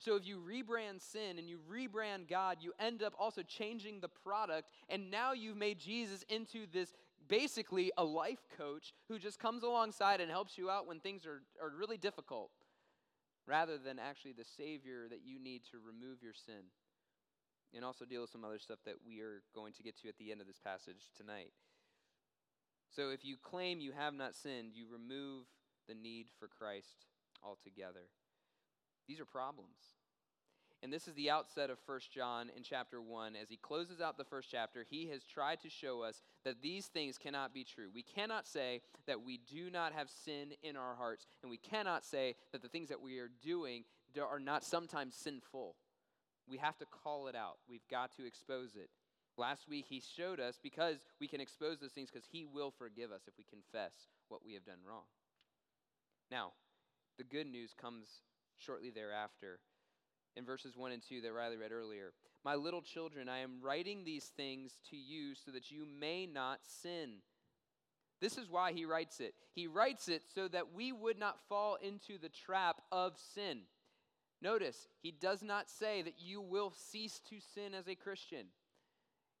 So 0.00 0.16
if 0.16 0.26
you 0.26 0.40
rebrand 0.40 1.02
sin 1.02 1.38
and 1.38 1.46
you 1.46 1.60
rebrand 1.70 2.28
God, 2.28 2.56
you 2.60 2.72
end 2.80 3.02
up 3.02 3.12
also 3.18 3.42
changing 3.42 4.00
the 4.00 4.08
product. 4.08 4.70
And 4.88 5.10
now 5.10 5.34
you've 5.34 5.58
made 5.58 5.78
Jesus 5.78 6.24
into 6.30 6.66
this 6.72 6.94
basically 7.28 7.92
a 7.98 8.02
life 8.02 8.48
coach 8.56 8.94
who 9.08 9.18
just 9.18 9.38
comes 9.38 9.62
alongside 9.62 10.22
and 10.22 10.30
helps 10.30 10.56
you 10.56 10.70
out 10.70 10.86
when 10.86 11.00
things 11.00 11.26
are, 11.26 11.42
are 11.62 11.70
really 11.78 11.98
difficult, 11.98 12.50
rather 13.46 13.76
than 13.76 13.98
actually 13.98 14.32
the 14.32 14.44
Savior 14.56 15.06
that 15.10 15.20
you 15.22 15.38
need 15.38 15.62
to 15.70 15.76
remove 15.78 16.22
your 16.22 16.34
sin. 16.34 16.72
And 17.74 17.84
also 17.84 18.06
deal 18.06 18.22
with 18.22 18.30
some 18.30 18.44
other 18.44 18.58
stuff 18.58 18.78
that 18.86 18.96
we 19.06 19.20
are 19.20 19.42
going 19.54 19.74
to 19.74 19.82
get 19.82 20.00
to 20.00 20.08
at 20.08 20.16
the 20.16 20.32
end 20.32 20.40
of 20.40 20.46
this 20.46 20.58
passage 20.58 21.10
tonight. 21.14 21.52
So 22.90 23.10
if 23.10 23.22
you 23.22 23.36
claim 23.40 23.80
you 23.80 23.92
have 23.92 24.14
not 24.14 24.34
sinned, 24.34 24.72
you 24.74 24.86
remove 24.90 25.44
the 25.86 25.94
need 25.94 26.28
for 26.38 26.48
Christ 26.48 27.04
altogether. 27.44 28.08
These 29.08 29.20
are 29.20 29.24
problems. 29.24 29.96
And 30.82 30.90
this 30.90 31.06
is 31.06 31.14
the 31.14 31.28
outset 31.28 31.68
of 31.68 31.78
1 31.84 32.00
John 32.14 32.50
in 32.56 32.62
chapter 32.62 33.02
1. 33.02 33.36
As 33.36 33.50
he 33.50 33.58
closes 33.58 34.00
out 34.00 34.16
the 34.16 34.24
first 34.24 34.48
chapter, 34.50 34.86
he 34.88 35.08
has 35.08 35.24
tried 35.24 35.60
to 35.60 35.68
show 35.68 36.02
us 36.02 36.22
that 36.44 36.62
these 36.62 36.86
things 36.86 37.18
cannot 37.18 37.52
be 37.52 37.64
true. 37.64 37.90
We 37.94 38.02
cannot 38.02 38.46
say 38.46 38.80
that 39.06 39.22
we 39.22 39.38
do 39.38 39.70
not 39.70 39.92
have 39.92 40.08
sin 40.08 40.52
in 40.62 40.76
our 40.76 40.94
hearts, 40.94 41.26
and 41.42 41.50
we 41.50 41.58
cannot 41.58 42.02
say 42.04 42.34
that 42.52 42.62
the 42.62 42.68
things 42.68 42.88
that 42.88 43.02
we 43.02 43.18
are 43.18 43.30
doing 43.42 43.84
are 44.18 44.40
not 44.40 44.64
sometimes 44.64 45.14
sinful. 45.14 45.76
We 46.48 46.56
have 46.56 46.78
to 46.78 46.86
call 46.86 47.28
it 47.28 47.36
out, 47.36 47.58
we've 47.68 47.86
got 47.90 48.16
to 48.16 48.26
expose 48.26 48.74
it. 48.74 48.88
Last 49.36 49.68
week, 49.68 49.84
he 49.88 50.00
showed 50.16 50.40
us 50.40 50.58
because 50.60 50.96
we 51.20 51.28
can 51.28 51.40
expose 51.40 51.78
those 51.78 51.92
things 51.92 52.10
because 52.10 52.26
he 52.30 52.46
will 52.46 52.70
forgive 52.70 53.12
us 53.12 53.22
if 53.28 53.34
we 53.36 53.44
confess 53.44 53.92
what 54.28 54.44
we 54.44 54.54
have 54.54 54.64
done 54.64 54.80
wrong. 54.86 55.04
Now, 56.30 56.52
the 57.18 57.24
good 57.24 57.46
news 57.46 57.74
comes 57.78 58.06
shortly 58.60 58.90
thereafter. 58.90 59.58
In 60.36 60.44
verses 60.44 60.76
1 60.76 60.92
and 60.92 61.02
2 61.02 61.22
that 61.22 61.32
Riley 61.32 61.56
read 61.56 61.72
earlier, 61.72 62.12
My 62.44 62.54
little 62.54 62.82
children, 62.82 63.28
I 63.28 63.38
am 63.38 63.60
writing 63.62 64.04
these 64.04 64.30
things 64.36 64.78
to 64.90 64.96
you 64.96 65.34
so 65.34 65.50
that 65.50 65.70
you 65.70 65.86
may 65.98 66.26
not 66.26 66.60
sin. 66.62 67.16
This 68.20 68.36
is 68.36 68.50
why 68.50 68.72
he 68.72 68.84
writes 68.84 69.20
it. 69.20 69.34
He 69.54 69.66
writes 69.66 70.08
it 70.08 70.22
so 70.34 70.46
that 70.48 70.74
we 70.74 70.92
would 70.92 71.18
not 71.18 71.40
fall 71.48 71.76
into 71.76 72.18
the 72.18 72.28
trap 72.28 72.82
of 72.92 73.14
sin. 73.34 73.60
Notice, 74.42 74.88
he 75.02 75.10
does 75.10 75.42
not 75.42 75.68
say 75.68 76.02
that 76.02 76.18
you 76.18 76.40
will 76.40 76.72
cease 76.90 77.20
to 77.30 77.36
sin 77.54 77.74
as 77.74 77.88
a 77.88 77.94
Christian. 77.94 78.46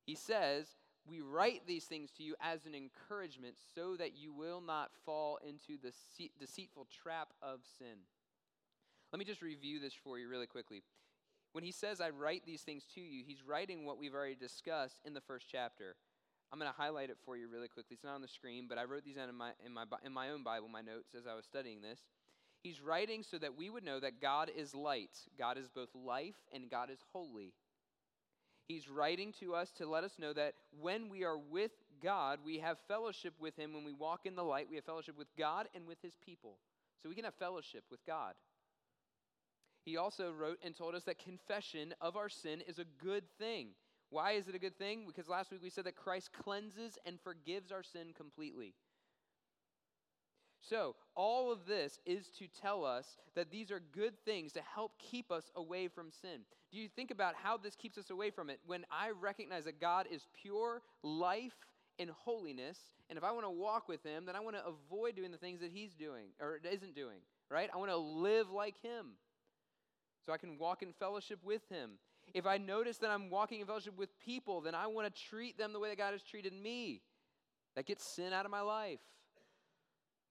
He 0.06 0.14
says, 0.14 0.66
We 1.06 1.20
write 1.20 1.66
these 1.66 1.84
things 1.84 2.10
to 2.12 2.22
you 2.22 2.34
as 2.40 2.66
an 2.66 2.74
encouragement 2.74 3.54
so 3.74 3.96
that 3.96 4.16
you 4.16 4.32
will 4.32 4.60
not 4.60 4.90
fall 5.04 5.38
into 5.46 5.80
the 5.82 5.92
deceitful 6.38 6.86
trap 7.02 7.28
of 7.42 7.60
sin. 7.78 7.98
Let 9.12 9.18
me 9.18 9.24
just 9.24 9.42
review 9.42 9.80
this 9.80 9.94
for 9.94 10.18
you 10.18 10.28
really 10.28 10.46
quickly. 10.46 10.82
When 11.52 11.64
he 11.64 11.72
says, 11.72 12.00
I 12.00 12.10
write 12.10 12.46
these 12.46 12.62
things 12.62 12.84
to 12.94 13.00
you, 13.00 13.24
he's 13.26 13.42
writing 13.44 13.84
what 13.84 13.98
we've 13.98 14.14
already 14.14 14.36
discussed 14.36 15.00
in 15.04 15.14
the 15.14 15.20
first 15.20 15.46
chapter. 15.50 15.96
I'm 16.52 16.58
going 16.58 16.70
to 16.70 16.76
highlight 16.76 17.10
it 17.10 17.18
for 17.24 17.36
you 17.36 17.48
really 17.48 17.68
quickly. 17.68 17.94
It's 17.94 18.04
not 18.04 18.14
on 18.14 18.22
the 18.22 18.28
screen, 18.28 18.66
but 18.68 18.78
I 18.78 18.84
wrote 18.84 19.04
these 19.04 19.16
down 19.16 19.28
in 19.28 19.34
my, 19.34 19.50
in 19.64 19.72
my, 19.72 19.84
in 20.04 20.12
my 20.12 20.30
own 20.30 20.42
Bible, 20.42 20.68
my 20.68 20.80
notes, 20.80 21.14
as 21.16 21.26
I 21.26 21.34
was 21.34 21.44
studying 21.44 21.80
this. 21.80 22.00
He's 22.62 22.80
writing 22.80 23.22
so 23.22 23.38
that 23.38 23.56
we 23.56 23.70
would 23.70 23.84
know 23.84 24.00
that 24.00 24.20
God 24.20 24.50
is 24.54 24.74
light. 24.74 25.16
God 25.38 25.58
is 25.58 25.68
both 25.68 25.88
life 25.94 26.36
and 26.52 26.70
God 26.70 26.90
is 26.90 26.98
holy. 27.12 27.54
He's 28.68 28.88
writing 28.88 29.32
to 29.40 29.54
us 29.54 29.72
to 29.78 29.88
let 29.88 30.04
us 30.04 30.12
know 30.18 30.32
that 30.34 30.54
when 30.80 31.08
we 31.08 31.24
are 31.24 31.38
with 31.38 31.72
God, 32.02 32.38
we 32.44 32.58
have 32.58 32.78
fellowship 32.86 33.34
with 33.40 33.56
Him. 33.56 33.72
When 33.72 33.84
we 33.84 33.92
walk 33.92 34.26
in 34.26 34.36
the 34.36 34.44
light, 34.44 34.68
we 34.70 34.76
have 34.76 34.84
fellowship 34.84 35.18
with 35.18 35.34
God 35.36 35.68
and 35.74 35.86
with 35.86 35.98
His 36.02 36.14
people. 36.24 36.58
So 37.02 37.08
we 37.08 37.14
can 37.14 37.24
have 37.24 37.34
fellowship 37.34 37.84
with 37.90 38.04
God. 38.06 38.34
He 39.90 39.96
also 39.96 40.30
wrote 40.30 40.60
and 40.64 40.76
told 40.76 40.94
us 40.94 41.02
that 41.04 41.18
confession 41.18 41.92
of 42.00 42.16
our 42.16 42.28
sin 42.28 42.60
is 42.68 42.78
a 42.78 42.84
good 43.02 43.24
thing. 43.40 43.70
Why 44.10 44.32
is 44.32 44.46
it 44.46 44.54
a 44.54 44.58
good 44.60 44.78
thing? 44.78 45.02
Because 45.04 45.28
last 45.28 45.50
week 45.50 45.62
we 45.64 45.68
said 45.68 45.82
that 45.82 45.96
Christ 45.96 46.30
cleanses 46.32 46.96
and 47.04 47.18
forgives 47.20 47.72
our 47.72 47.82
sin 47.82 48.12
completely. 48.16 48.74
So, 50.60 50.94
all 51.16 51.50
of 51.50 51.66
this 51.66 51.98
is 52.06 52.28
to 52.38 52.46
tell 52.46 52.84
us 52.84 53.16
that 53.34 53.50
these 53.50 53.72
are 53.72 53.80
good 53.80 54.14
things 54.24 54.52
to 54.52 54.60
help 54.62 54.92
keep 55.00 55.32
us 55.32 55.50
away 55.56 55.88
from 55.88 56.12
sin. 56.12 56.42
Do 56.70 56.78
you 56.78 56.88
think 56.88 57.10
about 57.10 57.34
how 57.34 57.56
this 57.56 57.74
keeps 57.74 57.98
us 57.98 58.10
away 58.10 58.30
from 58.30 58.48
it? 58.48 58.60
When 58.64 58.86
I 58.92 59.10
recognize 59.10 59.64
that 59.64 59.80
God 59.80 60.06
is 60.08 60.28
pure 60.40 60.82
life 61.02 61.66
and 61.98 62.10
holiness, 62.10 62.78
and 63.08 63.18
if 63.18 63.24
I 63.24 63.32
want 63.32 63.44
to 63.44 63.50
walk 63.50 63.88
with 63.88 64.04
Him, 64.04 64.24
then 64.24 64.36
I 64.36 64.40
want 64.40 64.54
to 64.54 64.62
avoid 64.64 65.16
doing 65.16 65.32
the 65.32 65.36
things 65.36 65.58
that 65.62 65.72
He's 65.72 65.94
doing 65.94 66.26
or 66.40 66.60
isn't 66.62 66.94
doing, 66.94 67.18
right? 67.50 67.68
I 67.74 67.76
want 67.76 67.90
to 67.90 67.96
live 67.96 68.52
like 68.52 68.80
Him 68.82 69.16
I 70.32 70.36
can 70.36 70.58
walk 70.58 70.82
in 70.82 70.92
fellowship 70.92 71.40
with 71.44 71.62
Him. 71.68 71.92
If 72.34 72.46
I 72.46 72.58
notice 72.58 72.98
that 72.98 73.10
I'm 73.10 73.30
walking 73.30 73.60
in 73.60 73.66
fellowship 73.66 73.96
with 73.96 74.18
people, 74.20 74.60
then 74.60 74.74
I 74.74 74.86
want 74.86 75.12
to 75.12 75.22
treat 75.22 75.58
them 75.58 75.72
the 75.72 75.80
way 75.80 75.88
that 75.88 75.98
God 75.98 76.12
has 76.12 76.22
treated 76.22 76.52
me. 76.52 77.02
That 77.76 77.86
gets 77.86 78.04
sin 78.04 78.32
out 78.32 78.44
of 78.44 78.50
my 78.50 78.60
life. 78.60 79.00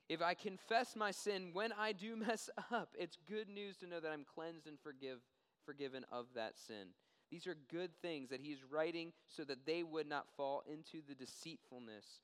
If 0.08 0.22
I 0.22 0.34
confess 0.34 0.96
my 0.96 1.12
sin 1.12 1.52
when 1.54 1.72
I 1.72 1.92
do 1.92 2.16
mess 2.28 2.50
up, 2.72 2.90
it's 2.98 3.18
good 3.28 3.48
news 3.48 3.78
to 3.78 3.88
know 3.88 4.00
that 4.00 4.12
I'm 4.12 4.26
cleansed 4.26 4.68
and 4.68 4.80
forgive, 4.80 5.20
forgiven 5.66 6.06
of 6.12 6.26
that 6.36 6.58
sin. 6.58 6.88
These 7.32 7.46
are 7.46 7.56
good 7.72 7.92
things 8.02 8.30
that 8.30 8.42
he's 8.42 8.64
writing 8.70 9.14
so 9.28 9.44
that 9.44 9.66
they 9.66 9.84
would 9.84 10.08
not 10.08 10.26
fall 10.36 10.64
into 10.72 11.06
the 11.08 11.14
deceitfulness 11.14 12.22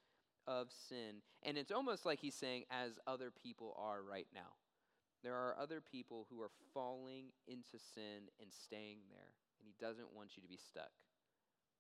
of 0.47 0.69
sin. 0.89 1.21
And 1.43 1.57
it's 1.57 1.71
almost 1.71 2.05
like 2.05 2.19
he's 2.19 2.33
saying, 2.33 2.63
as 2.71 2.99
other 3.05 3.31
people 3.31 3.77
are 3.79 4.01
right 4.01 4.27
now. 4.33 4.53
There 5.25 5.33
are 5.33 5.57
other 5.59 5.81
people 5.81 6.27
who 6.29 6.39
are 6.43 6.51
falling 6.71 7.33
into 7.47 7.81
sin 7.95 8.29
and 8.39 8.53
staying 8.53 8.99
there, 9.09 9.33
and 9.57 9.65
he 9.65 9.73
doesn't 9.81 10.13
want 10.13 10.37
you 10.37 10.43
to 10.43 10.47
be 10.47 10.59
stuck. 10.61 10.93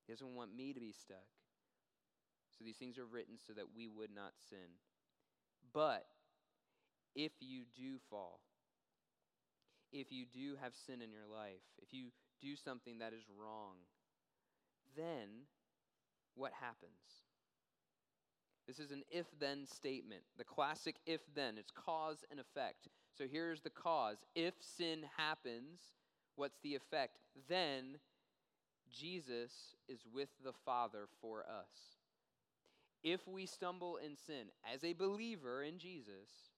He 0.07 0.11
doesn't 0.11 0.33
want 0.33 0.57
me 0.57 0.73
to 0.73 0.79
be 0.79 0.91
stuck. 0.91 1.29
So 2.57 2.65
these 2.65 2.77
things 2.77 2.97
are 2.97 3.05
written 3.05 3.35
so 3.37 3.53
that 3.53 3.75
we 3.77 3.87
would 3.87 4.09
not 4.09 4.33
sin. 4.49 4.81
But 5.73 6.07
if 7.13 7.33
you 7.39 7.65
do 7.77 7.99
fall, 8.09 8.39
if 9.91 10.11
you 10.11 10.25
do 10.25 10.57
have 10.59 10.73
sin 10.73 11.03
in 11.03 11.11
your 11.11 11.29
life, 11.31 11.61
if 11.77 11.93
you 11.93 12.07
do 12.41 12.55
something 12.55 12.97
that 12.97 13.13
is 13.13 13.29
wrong, 13.29 13.75
then 14.97 15.45
what 16.33 16.51
happens? 16.59 17.21
This 18.65 18.79
is 18.79 18.89
an 18.89 19.03
if 19.11 19.27
then 19.39 19.67
statement, 19.67 20.23
the 20.35 20.43
classic 20.43 20.95
if 21.05 21.21
then. 21.35 21.57
It's 21.59 21.71
cause 21.71 22.25
and 22.31 22.39
effect. 22.39 22.87
So 23.17 23.25
here's 23.31 23.61
the 23.61 23.69
cause. 23.69 24.17
If 24.35 24.53
sin 24.59 24.99
happens, 25.17 25.79
what's 26.35 26.59
the 26.63 26.75
effect? 26.75 27.17
Then 27.47 27.97
Jesus 28.91 29.75
is 29.87 29.99
with 30.13 30.29
the 30.43 30.53
Father 30.65 31.07
for 31.21 31.41
us 31.41 31.95
if 33.05 33.27
we 33.27 33.45
stumble 33.45 33.97
in 33.97 34.17
sin 34.17 34.49
as 34.65 34.83
a 34.83 34.93
believer 34.93 35.61
in 35.61 35.77
Jesus, 35.77 36.49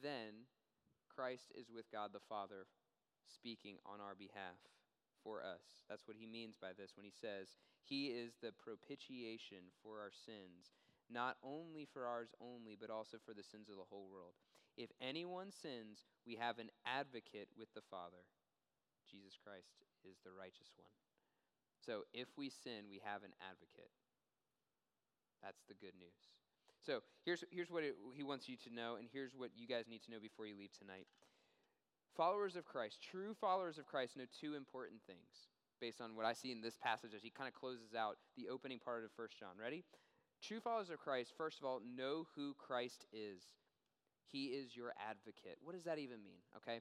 then 0.00 0.46
Christ 1.12 1.50
is 1.58 1.66
with 1.74 1.90
God 1.90 2.10
the 2.14 2.22
Father 2.28 2.70
speaking 3.26 3.76
on 3.84 4.00
our 4.00 4.14
behalf 4.14 4.62
for 5.24 5.42
us. 5.42 5.82
That's 5.90 6.06
what 6.06 6.16
he 6.16 6.26
means 6.26 6.54
by 6.54 6.70
this 6.78 6.92
when 6.96 7.04
he 7.04 7.10
says, 7.10 7.58
He 7.82 8.14
is 8.14 8.34
the 8.40 8.52
propitiation 8.52 9.74
for 9.82 9.98
our 9.98 10.14
sins, 10.14 10.70
not 11.10 11.36
only 11.42 11.84
for 11.92 12.06
ours 12.06 12.30
only, 12.40 12.78
but 12.80 12.88
also 12.88 13.18
for 13.26 13.34
the 13.34 13.42
sins 13.42 13.68
of 13.68 13.76
the 13.76 13.90
whole 13.90 14.06
world. 14.06 14.38
If 14.76 14.90
anyone 15.00 15.52
sins, 15.52 16.08
we 16.26 16.36
have 16.36 16.58
an 16.58 16.70
advocate 16.86 17.48
with 17.56 17.68
the 17.74 17.84
Father. 17.90 18.24
Jesus 19.10 19.36
Christ 19.36 19.68
is 20.04 20.16
the 20.24 20.32
righteous 20.32 20.72
one. 20.76 20.88
So 21.84 22.08
if 22.14 22.28
we 22.38 22.48
sin, 22.48 22.88
we 22.88 23.02
have 23.04 23.26
an 23.26 23.34
advocate. 23.42 23.90
That's 25.42 25.60
the 25.68 25.74
good 25.74 25.98
news. 25.98 26.30
So 26.80 27.02
here's, 27.24 27.44
here's 27.50 27.70
what 27.70 27.84
it, 27.84 27.94
he 28.14 28.22
wants 28.22 28.48
you 28.48 28.56
to 28.64 28.70
know, 28.74 28.96
and 28.96 29.06
here's 29.12 29.34
what 29.34 29.50
you 29.54 29.66
guys 29.66 29.86
need 29.90 30.02
to 30.04 30.10
know 30.10 30.22
before 30.22 30.46
you 30.46 30.56
leave 30.56 30.72
tonight. 30.72 31.06
Followers 32.16 32.56
of 32.56 32.64
Christ, 32.64 32.98
true 33.02 33.34
followers 33.40 33.78
of 33.78 33.86
Christ, 33.86 34.16
know 34.16 34.24
two 34.40 34.54
important 34.54 35.00
things 35.06 35.50
based 35.80 36.00
on 36.00 36.14
what 36.14 36.26
I 36.26 36.32
see 36.32 36.52
in 36.52 36.60
this 36.60 36.76
passage 36.76 37.10
as 37.14 37.22
he 37.22 37.30
kind 37.30 37.48
of 37.48 37.54
closes 37.54 37.94
out 37.98 38.16
the 38.36 38.48
opening 38.48 38.78
part 38.78 39.04
of 39.04 39.10
1 39.16 39.28
John. 39.38 39.58
Ready? 39.58 39.84
True 40.42 40.60
followers 40.60 40.90
of 40.90 40.98
Christ, 40.98 41.32
first 41.36 41.58
of 41.58 41.64
all, 41.64 41.80
know 41.82 42.26
who 42.36 42.54
Christ 42.54 43.06
is. 43.12 43.42
He 44.30 44.46
is 44.46 44.76
your 44.76 44.92
advocate. 45.08 45.58
What 45.62 45.74
does 45.74 45.84
that 45.84 45.98
even 45.98 46.22
mean? 46.22 46.40
Okay? 46.56 46.80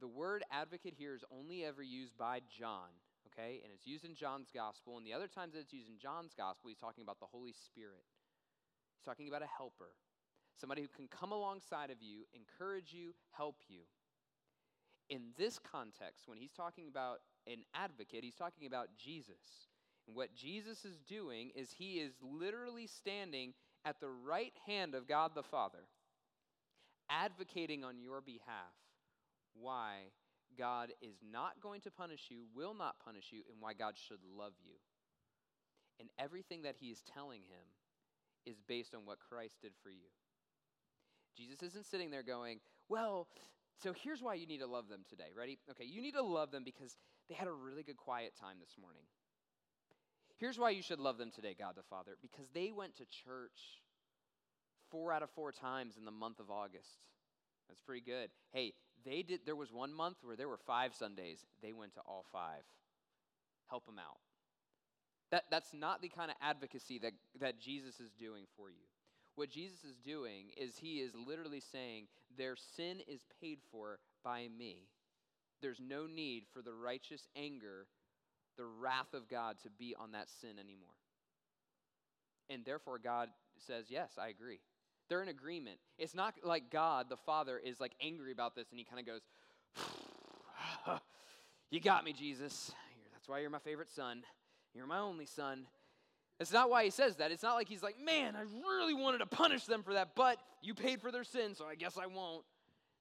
The 0.00 0.08
word 0.08 0.42
advocate 0.50 0.94
here 0.96 1.14
is 1.14 1.24
only 1.30 1.64
ever 1.64 1.82
used 1.82 2.16
by 2.16 2.40
John 2.48 2.90
okay? 3.32 3.60
And 3.62 3.72
it's 3.72 3.86
used 3.86 4.04
in 4.04 4.14
John's 4.14 4.50
gospel. 4.54 4.96
And 4.96 5.06
the 5.06 5.12
other 5.12 5.28
times 5.28 5.54
that 5.54 5.60
it's 5.60 5.72
used 5.72 5.88
in 5.88 5.98
John's 5.98 6.34
gospel, 6.36 6.68
he's 6.68 6.78
talking 6.78 7.02
about 7.02 7.20
the 7.20 7.26
Holy 7.26 7.52
Spirit. 7.52 8.04
He's 8.96 9.04
talking 9.04 9.28
about 9.28 9.42
a 9.42 9.56
helper, 9.56 9.92
somebody 10.58 10.82
who 10.82 10.88
can 10.88 11.08
come 11.08 11.32
alongside 11.32 11.90
of 11.90 12.02
you, 12.02 12.24
encourage 12.34 12.92
you, 12.92 13.14
help 13.32 13.56
you. 13.68 13.80
In 15.08 15.32
this 15.38 15.58
context, 15.58 16.28
when 16.28 16.38
he's 16.38 16.52
talking 16.52 16.86
about 16.88 17.18
an 17.46 17.64
advocate, 17.74 18.22
he's 18.22 18.36
talking 18.36 18.66
about 18.66 18.88
Jesus. 18.96 19.68
And 20.06 20.14
what 20.14 20.34
Jesus 20.34 20.84
is 20.84 20.98
doing 21.08 21.50
is 21.54 21.72
he 21.72 21.94
is 21.94 22.12
literally 22.22 22.86
standing 22.86 23.54
at 23.84 24.00
the 24.00 24.10
right 24.10 24.52
hand 24.66 24.94
of 24.94 25.08
God 25.08 25.32
the 25.34 25.42
Father, 25.42 25.88
advocating 27.10 27.84
on 27.84 28.00
your 28.00 28.20
behalf. 28.20 28.74
Why? 29.54 30.12
God 30.58 30.92
is 31.00 31.16
not 31.22 31.60
going 31.62 31.80
to 31.82 31.90
punish 31.90 32.26
you, 32.28 32.44
will 32.54 32.74
not 32.74 32.96
punish 33.04 33.26
you, 33.30 33.42
and 33.50 33.60
why 33.60 33.72
God 33.72 33.94
should 33.96 34.18
love 34.36 34.52
you. 34.64 34.74
And 35.98 36.08
everything 36.18 36.62
that 36.62 36.76
he 36.76 36.86
is 36.86 37.02
telling 37.14 37.42
him 37.42 37.66
is 38.46 38.56
based 38.66 38.94
on 38.94 39.04
what 39.04 39.18
Christ 39.20 39.56
did 39.62 39.72
for 39.82 39.90
you. 39.90 40.08
Jesus 41.36 41.62
isn't 41.62 41.86
sitting 41.86 42.10
there 42.10 42.22
going, 42.22 42.58
Well, 42.88 43.28
so 43.82 43.92
here's 43.92 44.22
why 44.22 44.34
you 44.34 44.46
need 44.46 44.58
to 44.58 44.66
love 44.66 44.88
them 44.88 45.04
today. 45.08 45.30
Ready? 45.36 45.58
Okay, 45.70 45.84
you 45.84 46.02
need 46.02 46.14
to 46.14 46.22
love 46.22 46.50
them 46.50 46.64
because 46.64 46.96
they 47.28 47.34
had 47.34 47.48
a 47.48 47.52
really 47.52 47.82
good 47.82 47.96
quiet 47.96 48.32
time 48.38 48.56
this 48.60 48.76
morning. 48.80 49.02
Here's 50.36 50.58
why 50.58 50.70
you 50.70 50.82
should 50.82 51.00
love 51.00 51.18
them 51.18 51.30
today, 51.30 51.54
God 51.58 51.74
the 51.76 51.82
Father, 51.82 52.16
because 52.20 52.48
they 52.54 52.70
went 52.70 52.96
to 52.96 53.04
church 53.04 53.82
four 54.90 55.12
out 55.12 55.22
of 55.22 55.30
four 55.30 55.52
times 55.52 55.96
in 55.96 56.04
the 56.04 56.10
month 56.10 56.40
of 56.40 56.50
August. 56.50 56.98
That's 57.68 57.80
pretty 57.80 58.02
good. 58.04 58.30
Hey, 58.52 58.72
they 59.04 59.22
did 59.22 59.40
there 59.46 59.56
was 59.56 59.72
one 59.72 59.94
month 59.94 60.16
where 60.22 60.36
there 60.36 60.48
were 60.48 60.58
5 60.66 60.94
Sundays. 60.94 61.38
They 61.62 61.72
went 61.72 61.94
to 61.94 62.00
all 62.00 62.24
5. 62.32 62.40
Help 63.68 63.86
them 63.86 63.98
out. 63.98 64.18
That 65.30 65.44
that's 65.50 65.72
not 65.72 66.02
the 66.02 66.08
kind 66.08 66.30
of 66.30 66.36
advocacy 66.42 66.98
that 66.98 67.12
that 67.40 67.60
Jesus 67.60 68.00
is 68.00 68.10
doing 68.18 68.44
for 68.56 68.70
you. 68.70 68.84
What 69.36 69.50
Jesus 69.50 69.84
is 69.84 69.96
doing 70.04 70.50
is 70.56 70.76
he 70.76 70.96
is 70.96 71.12
literally 71.14 71.60
saying 71.60 72.08
their 72.36 72.56
sin 72.76 72.98
is 73.06 73.24
paid 73.40 73.58
for 73.70 74.00
by 74.24 74.48
me. 74.58 74.88
There's 75.62 75.80
no 75.80 76.06
need 76.06 76.44
for 76.52 76.62
the 76.62 76.74
righteous 76.74 77.28
anger, 77.36 77.86
the 78.58 78.66
wrath 78.66 79.14
of 79.14 79.28
God 79.28 79.56
to 79.62 79.70
be 79.70 79.94
on 79.98 80.12
that 80.12 80.28
sin 80.40 80.58
anymore. 80.58 80.88
And 82.48 82.64
therefore 82.64 82.98
God 82.98 83.28
says, 83.58 83.86
"Yes, 83.88 84.18
I 84.18 84.28
agree." 84.28 84.60
They're 85.10 85.22
in 85.22 85.28
agreement. 85.28 85.78
It's 85.98 86.14
not 86.14 86.34
like 86.44 86.70
God, 86.70 87.10
the 87.10 87.16
Father, 87.16 87.60
is 87.62 87.80
like 87.80 87.92
angry 88.00 88.30
about 88.30 88.54
this 88.54 88.68
and 88.70 88.78
he 88.78 88.84
kind 88.84 89.00
of 89.00 89.06
goes, 89.06 89.20
You 91.70 91.80
got 91.80 92.04
me, 92.04 92.12
Jesus. 92.12 92.72
That's 93.12 93.28
why 93.28 93.40
you're 93.40 93.50
my 93.50 93.58
favorite 93.58 93.90
son. 93.90 94.22
You're 94.74 94.86
my 94.86 95.00
only 95.00 95.26
son. 95.26 95.66
It's 96.38 96.52
not 96.52 96.70
why 96.70 96.84
he 96.84 96.90
says 96.90 97.16
that. 97.16 97.32
It's 97.32 97.42
not 97.42 97.54
like 97.54 97.68
he's 97.68 97.82
like, 97.82 97.96
Man, 98.00 98.36
I 98.36 98.42
really 98.42 98.94
wanted 98.94 99.18
to 99.18 99.26
punish 99.26 99.64
them 99.64 99.82
for 99.82 99.94
that, 99.94 100.14
but 100.14 100.38
you 100.62 100.74
paid 100.74 101.02
for 101.02 101.10
their 101.10 101.24
sin, 101.24 101.56
so 101.56 101.66
I 101.66 101.74
guess 101.74 101.98
I 101.98 102.06
won't. 102.06 102.44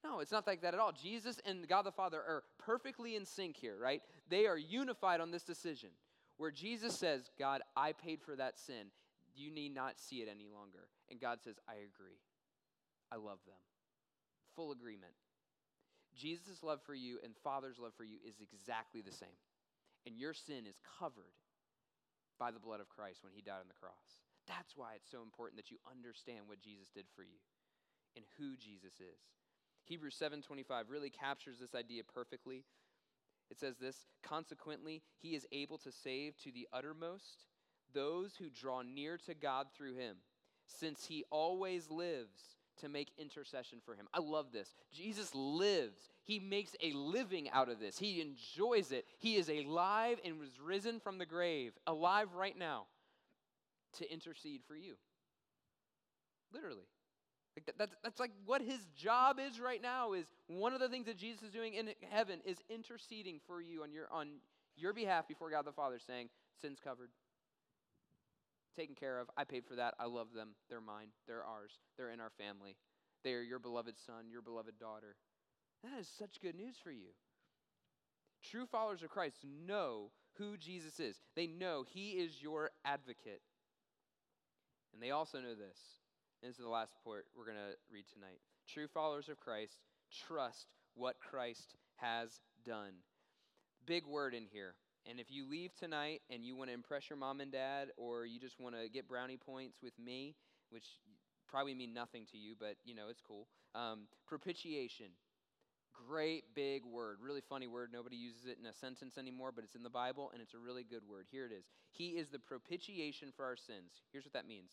No, 0.03 0.19
it's 0.19 0.31
not 0.31 0.47
like 0.47 0.61
that 0.61 0.73
at 0.73 0.79
all. 0.79 0.91
Jesus 0.91 1.39
and 1.45 1.67
God 1.67 1.83
the 1.83 1.91
Father 1.91 2.17
are 2.17 2.43
perfectly 2.57 3.15
in 3.15 3.25
sync 3.25 3.55
here, 3.55 3.77
right? 3.79 4.01
They 4.29 4.47
are 4.47 4.57
unified 4.57 5.21
on 5.21 5.29
this 5.29 5.43
decision 5.43 5.89
where 6.37 6.51
Jesus 6.51 6.97
says, 6.97 7.29
God, 7.37 7.61
I 7.75 7.91
paid 7.91 8.21
for 8.21 8.35
that 8.37 8.57
sin. 8.57 8.87
You 9.39 9.55
need 9.55 9.74
not 9.74 9.96
see 9.96 10.19
it 10.19 10.27
any 10.27 10.51
longer. 10.51 10.91
And 11.08 11.19
God 11.19 11.39
says, 11.39 11.55
I 11.63 11.79
agree. 11.79 12.19
I 13.08 13.15
love 13.15 13.39
them. 13.48 13.63
Full 14.55 14.75
agreement. 14.75 15.15
Jesus' 16.12 16.62
love 16.62 16.81
for 16.84 16.93
you 16.93 17.19
and 17.24 17.31
Father's 17.39 17.79
love 17.79 17.93
for 17.96 18.03
you 18.03 18.19
is 18.27 18.43
exactly 18.43 19.00
the 19.00 19.15
same. 19.15 19.39
And 20.05 20.19
your 20.19 20.34
sin 20.34 20.67
is 20.67 20.84
covered 21.00 21.39
by 22.38 22.51
the 22.51 22.60
blood 22.60 22.81
of 22.81 22.89
Christ 22.89 23.24
when 23.24 23.31
he 23.31 23.41
died 23.41 23.63
on 23.63 23.72
the 23.72 23.79
cross. 23.79 24.19
That's 24.48 24.75
why 24.75 25.00
it's 25.00 25.10
so 25.10 25.22
important 25.24 25.55
that 25.55 25.72
you 25.72 25.77
understand 25.88 26.48
what 26.48 26.60
Jesus 26.60 26.89
did 26.91 27.05
for 27.15 27.24
you 27.24 27.39
and 28.15 28.25
who 28.36 28.58
Jesus 28.58 29.00
is. 29.00 29.24
Hebrews 29.86 30.15
7:25 30.19 30.89
really 30.89 31.10
captures 31.10 31.60
this 31.60 31.75
idea 31.75 32.03
perfectly. 32.03 32.65
It 33.50 33.60
says 33.60 33.77
this, 33.77 34.05
consequently, 34.22 35.01
he 35.17 35.34
is 35.34 35.48
able 35.51 35.77
to 35.79 35.91
save 35.91 36.38
to 36.39 36.51
the 36.51 36.67
uttermost 36.72 37.46
those 37.93 38.36
who 38.38 38.50
draw 38.50 38.81
near 38.81 39.17
to 39.25 39.34
God 39.34 39.67
through 39.75 39.96
him, 39.96 40.17
since 40.65 41.05
he 41.05 41.25
always 41.29 41.89
lives 41.89 42.58
to 42.81 42.89
make 42.89 43.12
intercession 43.17 43.79
for 43.84 43.96
him. 43.96 44.08
I 44.13 44.19
love 44.19 44.51
this. 44.51 44.74
Jesus 44.91 45.34
lives. 45.34 46.00
He 46.24 46.39
makes 46.39 46.75
a 46.81 46.93
living 46.93 47.50
out 47.50 47.69
of 47.69 47.79
this. 47.79 47.98
He 47.98 48.22
enjoys 48.22 48.91
it. 48.91 49.05
He 49.17 49.36
is 49.36 49.50
alive 49.50 50.19
and 50.24 50.39
was 50.39 50.60
risen 50.63 51.00
from 51.00 51.17
the 51.17 51.25
grave, 51.25 51.74
alive 51.88 52.34
right 52.36 52.58
now 52.58 52.86
to 53.98 54.12
intercede 54.12 54.62
for 54.67 54.75
you. 54.75 54.96
Literally. 56.53 56.88
Like 57.55 57.65
that, 57.65 57.77
that's, 57.77 57.96
that's 58.03 58.19
like 58.19 58.31
what 58.46 58.62
his 58.62 58.79
job 58.96 59.39
is 59.39 59.60
right 59.60 59.81
now 59.81 60.13
is 60.13 60.25
one 60.48 60.74
of 60.74 60.79
the 60.79 60.88
things 60.88 61.08
that 61.08 61.17
Jesus 61.17 61.43
is 61.43 61.51
doing 61.51 61.74
in 61.74 61.89
heaven 62.10 62.39
is 62.46 62.58
interceding 62.69 63.39
for 63.46 63.62
you 63.62 63.84
on 63.84 63.91
your 63.91 64.05
on 64.12 64.27
your 64.77 64.93
behalf 64.93 65.27
before 65.27 65.50
God 65.50 65.65
the 65.65 65.72
Father 65.72 66.00
saying 66.00 66.29
sins 66.62 66.79
covered 66.81 67.10
taken 68.79 68.95
care 68.95 69.19
of. 69.19 69.29
I 69.36 69.43
paid 69.43 69.65
for 69.65 69.75
that. 69.75 69.95
I 70.00 70.05
love 70.05 70.27
them. 70.33 70.50
They're 70.69 70.79
mine. 70.79 71.07
They're 71.27 71.43
ours. 71.43 71.71
They're 71.98 72.12
in 72.12 72.21
our 72.21 72.31
family. 72.38 72.77
They 73.24 73.33
are 73.33 73.41
your 73.41 73.59
beloved 73.59 73.95
son 74.05 74.29
your 74.31 74.41
beloved 74.41 74.79
daughter. 74.79 75.15
That 75.83 76.00
is 76.00 76.07
such 76.17 76.41
good 76.41 76.55
news 76.55 76.75
for 76.81 76.91
you. 76.91 77.12
True 78.43 78.65
followers 78.65 79.03
of 79.03 79.09
Christ 79.09 79.38
know 79.67 80.12
who 80.38 80.55
Jesus 80.55 81.00
is. 81.00 81.17
They 81.36 81.48
know 81.48 81.83
he 81.88 82.12
is 82.12 82.41
your 82.41 82.71
advocate. 82.86 83.41
And 84.93 85.03
they 85.03 85.12
also 85.12 85.39
know 85.39 85.55
this. 85.55 85.77
This 86.41 86.51
is 86.51 86.63
the 86.63 86.69
last 86.69 86.93
part 87.03 87.25
we're 87.36 87.45
going 87.45 87.57
to 87.57 87.75
read 87.91 88.05
tonight. 88.13 88.39
True 88.67 88.88
followers 88.88 89.27
of 89.27 89.39
Christ 89.39 89.74
trust 90.27 90.67
what 90.95 91.19
Christ 91.19 91.75
has 91.98 92.39
done. 92.65 92.93
Big 93.86 94.05
word 94.07 94.33
in 94.33 94.45
here. 94.51 94.75
And 95.09 95.19
if 95.19 95.31
you 95.31 95.49
leave 95.49 95.73
tonight 95.73 96.21
and 96.29 96.45
you 96.45 96.55
want 96.55 96.69
to 96.69 96.73
impress 96.73 97.09
your 97.09 97.17
mom 97.17 97.41
and 97.41 97.51
dad, 97.51 97.89
or 97.97 98.27
you 98.27 98.39
just 98.39 98.59
want 98.59 98.75
to 98.75 98.87
get 98.89 99.07
brownie 99.07 99.37
points 99.37 99.77
with 99.81 99.97
me, 99.97 100.35
which 100.69 100.85
probably 101.47 101.73
mean 101.73 101.95
nothing 101.95 102.27
to 102.31 102.37
you, 102.37 102.53
but 102.59 102.75
you 102.85 102.93
know, 102.93 103.09
it's 103.09 103.21
cool. 103.25 103.47
Um, 103.73 104.01
propitiation. 104.27 105.07
Great 106.07 106.43
big 106.53 106.85
word. 106.85 107.17
Really 107.21 107.41
funny 107.41 107.65
word. 107.65 107.89
Nobody 107.91 108.15
uses 108.17 108.45
it 108.45 108.57
in 108.61 108.67
a 108.67 108.73
sentence 108.73 109.17
anymore, 109.17 109.51
but 109.53 109.63
it's 109.63 109.73
in 109.73 109.81
the 109.81 109.89
Bible 109.89 110.29
and 110.31 110.41
it's 110.43 110.53
a 110.53 110.59
really 110.59 110.83
good 110.83 111.01
word. 111.09 111.25
Here 111.31 111.45
it 111.45 111.51
is. 111.51 111.65
He 111.91 112.09
is 112.09 112.27
the 112.29 112.39
propitiation 112.39 113.33
for 113.35 113.45
our 113.45 113.57
sins. 113.57 114.03
Here's 114.11 114.25
what 114.25 114.33
that 114.33 114.47
means 114.47 114.69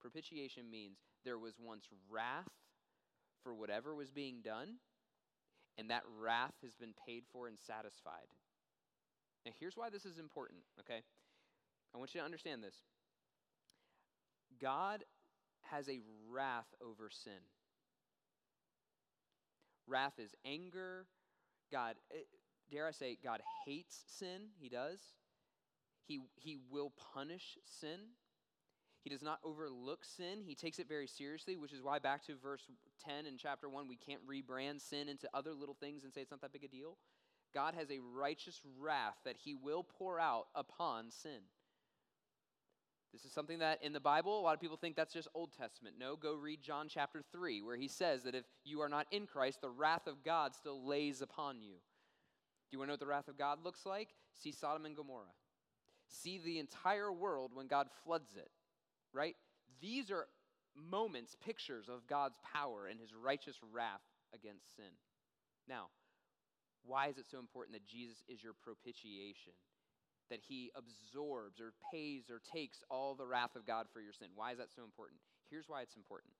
Propitiation 0.00 0.70
means 0.70 0.98
there 1.24 1.38
was 1.38 1.54
once 1.58 1.86
wrath 2.10 2.50
for 3.42 3.54
whatever 3.54 3.94
was 3.94 4.10
being 4.10 4.42
done, 4.44 4.74
and 5.78 5.90
that 5.90 6.02
wrath 6.20 6.54
has 6.62 6.74
been 6.74 6.94
paid 7.06 7.22
for 7.32 7.46
and 7.46 7.58
satisfied. 7.58 8.26
Here's 9.58 9.76
why 9.76 9.90
this 9.90 10.04
is 10.04 10.18
important, 10.18 10.60
okay? 10.80 11.02
I 11.94 11.98
want 11.98 12.14
you 12.14 12.20
to 12.20 12.24
understand 12.24 12.62
this. 12.62 12.74
God 14.60 15.04
has 15.70 15.88
a 15.88 16.00
wrath 16.30 16.74
over 16.82 17.10
sin. 17.10 17.32
Wrath 19.86 20.18
is 20.18 20.34
anger. 20.44 21.06
God, 21.72 21.96
eh, 22.12 22.20
dare 22.70 22.86
I 22.86 22.90
say, 22.90 23.16
God 23.22 23.40
hates 23.64 24.04
sin. 24.06 24.48
He 24.58 24.68
does. 24.68 25.00
He, 26.06 26.20
he 26.36 26.56
will 26.70 26.92
punish 27.14 27.58
sin. 27.64 28.00
He 29.02 29.10
does 29.10 29.22
not 29.22 29.38
overlook 29.44 30.04
sin. 30.04 30.42
He 30.44 30.54
takes 30.54 30.78
it 30.78 30.88
very 30.88 31.06
seriously, 31.06 31.56
which 31.56 31.72
is 31.72 31.82
why, 31.82 31.98
back 31.98 32.24
to 32.26 32.34
verse 32.36 32.62
10 33.04 33.26
in 33.26 33.36
chapter 33.38 33.68
1, 33.68 33.88
we 33.88 33.96
can't 33.96 34.20
rebrand 34.26 34.80
sin 34.80 35.08
into 35.08 35.28
other 35.32 35.54
little 35.54 35.76
things 35.78 36.04
and 36.04 36.12
say 36.12 36.22
it's 36.22 36.30
not 36.30 36.40
that 36.40 36.52
big 36.52 36.64
a 36.64 36.68
deal. 36.68 36.96
God 37.54 37.74
has 37.74 37.90
a 37.90 38.00
righteous 38.14 38.60
wrath 38.78 39.16
that 39.24 39.36
he 39.36 39.54
will 39.54 39.82
pour 39.82 40.20
out 40.20 40.46
upon 40.54 41.10
sin. 41.10 41.40
This 43.12 43.24
is 43.24 43.32
something 43.32 43.60
that 43.60 43.82
in 43.82 43.94
the 43.94 44.00
Bible, 44.00 44.38
a 44.38 44.42
lot 44.42 44.54
of 44.54 44.60
people 44.60 44.76
think 44.76 44.94
that's 44.94 45.14
just 45.14 45.28
Old 45.34 45.52
Testament. 45.58 45.96
No, 45.98 46.14
go 46.14 46.34
read 46.34 46.60
John 46.60 46.88
chapter 46.88 47.22
3, 47.32 47.62
where 47.62 47.76
he 47.76 47.88
says 47.88 48.22
that 48.24 48.34
if 48.34 48.44
you 48.64 48.82
are 48.82 48.88
not 48.88 49.06
in 49.10 49.26
Christ, 49.26 49.62
the 49.62 49.70
wrath 49.70 50.06
of 50.06 50.22
God 50.22 50.54
still 50.54 50.86
lays 50.86 51.22
upon 51.22 51.62
you. 51.62 51.72
Do 51.72 52.72
you 52.72 52.78
want 52.78 52.88
to 52.88 52.90
know 52.90 52.92
what 52.94 53.00
the 53.00 53.06
wrath 53.06 53.28
of 53.28 53.38
God 53.38 53.64
looks 53.64 53.86
like? 53.86 54.10
See 54.34 54.52
Sodom 54.52 54.84
and 54.84 54.94
Gomorrah. 54.94 55.24
See 56.06 56.38
the 56.38 56.58
entire 56.58 57.10
world 57.10 57.52
when 57.54 57.66
God 57.66 57.88
floods 58.04 58.36
it 58.36 58.50
right? 59.12 59.36
These 59.80 60.10
are 60.10 60.26
moments, 60.90 61.36
pictures 61.44 61.88
of 61.88 62.06
God's 62.06 62.38
power 62.52 62.86
and 62.86 63.00
his 63.00 63.14
righteous 63.14 63.56
wrath 63.72 64.02
against 64.34 64.76
sin. 64.76 64.92
Now, 65.68 65.86
why 66.88 67.08
is 67.08 67.18
it 67.18 67.26
so 67.30 67.38
important 67.38 67.74
that 67.74 67.86
Jesus 67.86 68.24
is 68.28 68.42
your 68.42 68.54
propitiation? 68.54 69.52
That 70.30 70.40
he 70.46 70.72
absorbs 70.74 71.60
or 71.60 71.72
pays 71.92 72.24
or 72.30 72.40
takes 72.52 72.82
all 72.90 73.14
the 73.14 73.26
wrath 73.26 73.54
of 73.56 73.66
God 73.66 73.86
for 73.92 74.00
your 74.00 74.12
sin. 74.12 74.28
Why 74.34 74.52
is 74.52 74.58
that 74.58 74.74
so 74.74 74.82
important? 74.82 75.20
Here's 75.50 75.68
why 75.68 75.82
it's 75.82 75.96
important. 75.96 76.32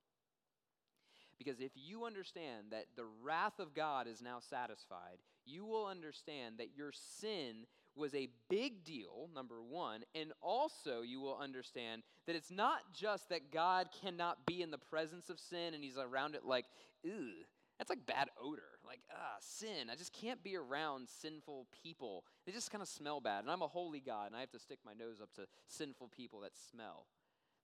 Because 1.37 1.61
if 1.61 1.71
you 1.75 2.05
understand 2.05 2.67
that 2.71 2.85
the 2.97 3.05
wrath 3.23 3.59
of 3.59 3.73
God 3.73 4.07
is 4.07 4.21
now 4.21 4.39
satisfied, 4.41 5.19
you 5.45 5.65
will 5.65 5.87
understand 5.87 6.55
that 6.57 6.75
your 6.75 6.91
sin 6.91 7.65
was 7.95 8.13
a 8.13 8.29
big 8.49 8.83
deal, 8.83 9.29
number 9.33 9.61
one, 9.61 10.01
and 10.13 10.31
also 10.41 11.01
you 11.01 11.19
will 11.19 11.37
understand 11.37 12.03
that 12.27 12.35
it's 12.35 12.51
not 12.51 12.79
just 12.93 13.29
that 13.29 13.51
God 13.51 13.87
cannot 14.01 14.45
be 14.45 14.61
in 14.61 14.69
the 14.69 14.77
presence 14.77 15.29
of 15.29 15.39
sin 15.39 15.73
and 15.73 15.83
he's 15.83 15.97
around 15.97 16.35
it 16.35 16.45
like, 16.45 16.65
ew, 17.03 17.31
that's 17.77 17.89
like 17.89 18.05
bad 18.05 18.29
odor. 18.41 18.78
Like, 18.89 19.01
ah, 19.13 19.37
sin. 19.39 19.91
I 19.91 19.95
just 19.95 20.11
can't 20.13 20.43
be 20.43 20.57
around 20.57 21.09
sinful 21.21 21.67
people. 21.83 22.23
They 22.47 22.51
just 22.51 22.71
kind 22.71 22.81
of 22.81 22.87
smell 22.87 23.21
bad. 23.21 23.41
And 23.41 23.51
I'm 23.51 23.61
a 23.61 23.67
holy 23.67 23.99
God 23.99 24.27
and 24.27 24.35
I 24.35 24.39
have 24.39 24.49
to 24.49 24.59
stick 24.59 24.79
my 24.83 24.93
nose 24.93 25.21
up 25.21 25.31
to 25.35 25.43
sinful 25.67 26.09
people 26.17 26.39
that 26.39 26.53
smell. 26.71 27.05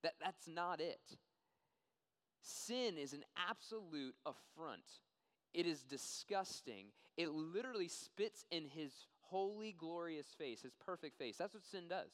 That, 0.04 0.14
that's 0.24 0.48
not 0.48 0.80
it. 0.80 1.18
Sin 2.44 3.00
is 3.00 3.14
an 3.14 3.24
absolute 3.50 4.14
affront. 4.24 4.84
It 5.52 5.66
is 5.66 5.82
disgusting. 5.82 6.90
It 7.18 7.32
literally 7.32 7.88
spits 7.88 8.46
in 8.52 8.66
his 8.66 8.92
holy, 9.22 9.76
glorious 9.76 10.28
face, 10.38 10.62
his 10.62 10.76
perfect 10.86 11.18
face. 11.18 11.38
That's 11.38 11.56
what 11.56 11.64
sin 11.66 11.86
does. 11.90 12.12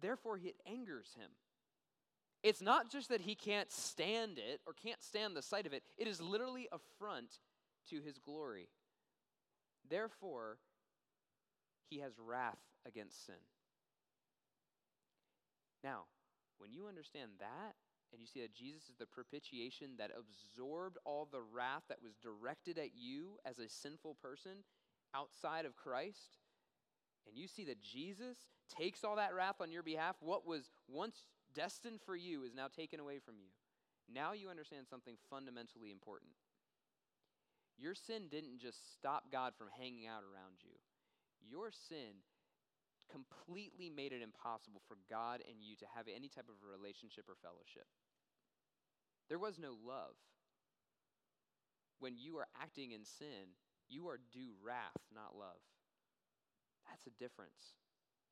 Therefore, 0.00 0.38
it 0.38 0.56
angers 0.66 1.14
him. 1.18 1.28
It's 2.42 2.62
not 2.62 2.90
just 2.90 3.10
that 3.10 3.20
he 3.20 3.34
can't 3.34 3.70
stand 3.70 4.38
it 4.38 4.60
or 4.66 4.72
can't 4.72 5.02
stand 5.02 5.36
the 5.36 5.42
sight 5.42 5.66
of 5.66 5.74
it, 5.74 5.82
it 5.98 6.08
is 6.08 6.22
literally 6.22 6.68
affront 6.72 7.38
to 7.90 8.00
his 8.00 8.18
glory. 8.18 8.68
Therefore, 9.88 10.58
he 11.88 11.98
has 11.98 12.12
wrath 12.18 12.60
against 12.86 13.26
sin. 13.26 13.34
Now, 15.82 16.04
when 16.58 16.72
you 16.72 16.86
understand 16.86 17.32
that, 17.40 17.74
and 18.12 18.20
you 18.20 18.26
see 18.26 18.40
that 18.40 18.54
Jesus 18.54 18.84
is 18.84 18.96
the 18.98 19.06
propitiation 19.06 19.92
that 19.98 20.10
absorbed 20.16 20.98
all 21.04 21.26
the 21.30 21.40
wrath 21.40 21.82
that 21.88 22.02
was 22.02 22.14
directed 22.22 22.78
at 22.78 22.90
you 22.94 23.38
as 23.44 23.58
a 23.58 23.68
sinful 23.68 24.16
person, 24.22 24.64
outside 25.14 25.64
of 25.64 25.76
Christ, 25.76 26.36
and 27.26 27.36
you 27.36 27.46
see 27.46 27.64
that 27.64 27.80
Jesus 27.80 28.36
takes 28.68 29.04
all 29.04 29.16
that 29.16 29.34
wrath 29.34 29.60
on 29.60 29.70
your 29.70 29.82
behalf, 29.82 30.16
what 30.20 30.46
was 30.46 30.70
once 30.88 31.26
destined 31.54 32.00
for 32.04 32.16
you 32.16 32.44
is 32.44 32.54
now 32.54 32.66
taken 32.68 33.00
away 33.00 33.18
from 33.18 33.34
you. 33.38 33.48
Now 34.12 34.32
you 34.32 34.48
understand 34.48 34.86
something 34.88 35.16
fundamentally 35.30 35.90
important. 35.90 36.32
Your 37.78 37.94
sin 37.94 38.28
didn't 38.30 38.60
just 38.60 38.92
stop 38.94 39.32
God 39.32 39.54
from 39.56 39.68
hanging 39.78 40.06
out 40.06 40.22
around 40.22 40.62
you, 40.62 40.76
your 41.40 41.70
sin 41.72 42.22
completely 43.10 43.90
made 43.90 44.12
it 44.12 44.24
impossible 44.24 44.80
for 44.88 44.96
God 45.10 45.44
and 45.44 45.60
you 45.60 45.76
to 45.76 45.86
have 45.92 46.08
any 46.08 46.32
type 46.32 46.48
of 46.48 46.56
a 46.64 46.68
relationship 46.68 47.28
or 47.28 47.36
fellowship. 47.44 47.84
There 49.28 49.42
was 49.42 49.58
no 49.58 49.76
love. 49.76 50.16
When 52.00 52.16
you 52.16 52.40
are 52.40 52.48
acting 52.56 52.92
in 52.92 53.04
sin, 53.04 53.54
you 53.88 54.08
are 54.08 54.18
due 54.32 54.56
wrath, 54.64 54.96
not 55.12 55.36
love. 55.36 55.60
That's 56.88 57.06
a 57.06 57.14
difference 57.20 57.76